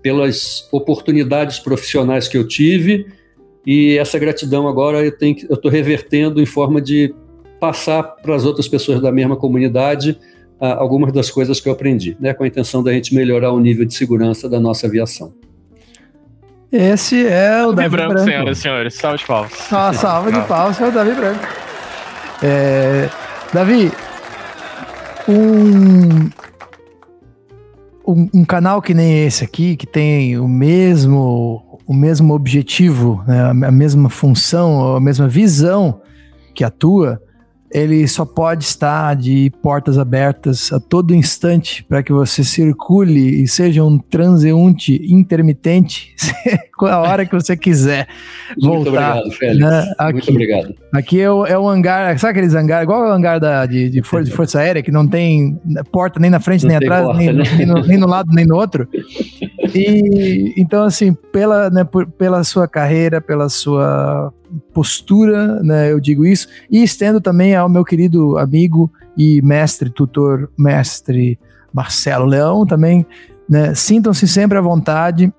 [0.00, 3.06] pelas oportunidades profissionais que eu tive,
[3.66, 7.14] e essa gratidão agora eu tenho eu estou revertendo em forma de
[7.60, 10.18] passar para as outras pessoas da mesma comunidade
[10.60, 13.58] ah, algumas das coisas que eu aprendi, né, com a intenção da gente melhorar o
[13.58, 15.32] nível de segurança da nossa aviação.
[16.70, 18.30] Esse é o Davi Branco, Branco.
[18.30, 18.94] senhoras e senhores.
[18.94, 19.72] Salve de palmas.
[19.72, 21.46] Ah, salve de palmas, é o Davi Branco.
[22.44, 23.10] É,
[23.52, 23.92] Davi,
[25.28, 26.30] um,
[28.06, 33.50] um, um, canal que nem esse aqui, que tem o mesmo, o mesmo objetivo, né,
[33.50, 36.00] a mesma função, a mesma visão
[36.54, 37.20] que atua,
[37.72, 43.48] ele só pode estar de portas abertas a todo instante para que você circule e
[43.48, 46.14] seja um transeunte intermitente
[46.82, 48.08] a hora que você quiser
[48.60, 48.74] voltar.
[48.74, 49.58] Muito obrigado, Félix.
[49.60, 49.94] Né?
[49.98, 50.74] Aqui, Muito obrigado.
[50.92, 54.02] Aqui é o, é o hangar, sabe aqueles hangar, igual o hangar da, de, de,
[54.02, 57.18] for, de Força Aérea, que não tem porta nem na frente, não nem atrás, porta,
[57.18, 57.44] nem, né?
[57.56, 58.88] nem, no, nem no lado, nem no outro?
[59.74, 64.32] E então, assim, pela, né, por, pela sua carreira, pela sua
[64.72, 70.50] postura, né, eu digo isso, e estendo também ao meu querido amigo e mestre, tutor,
[70.58, 71.38] mestre
[71.72, 73.06] Marcelo Leão também,
[73.48, 75.32] né, sintam-se sempre à vontade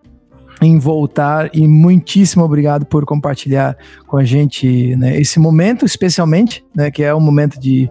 [0.61, 3.77] em voltar e muitíssimo obrigado por compartilhar
[4.07, 7.89] com a gente né, esse momento, especialmente, né, que é um momento de,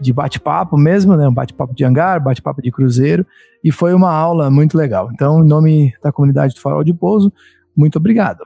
[0.00, 3.26] de bate-papo mesmo, né, um bate-papo de hangar, bate-papo de cruzeiro,
[3.62, 5.10] e foi uma aula muito legal.
[5.12, 7.32] Então, em nome da comunidade do Farol de Pouso,
[7.76, 8.44] muito obrigado.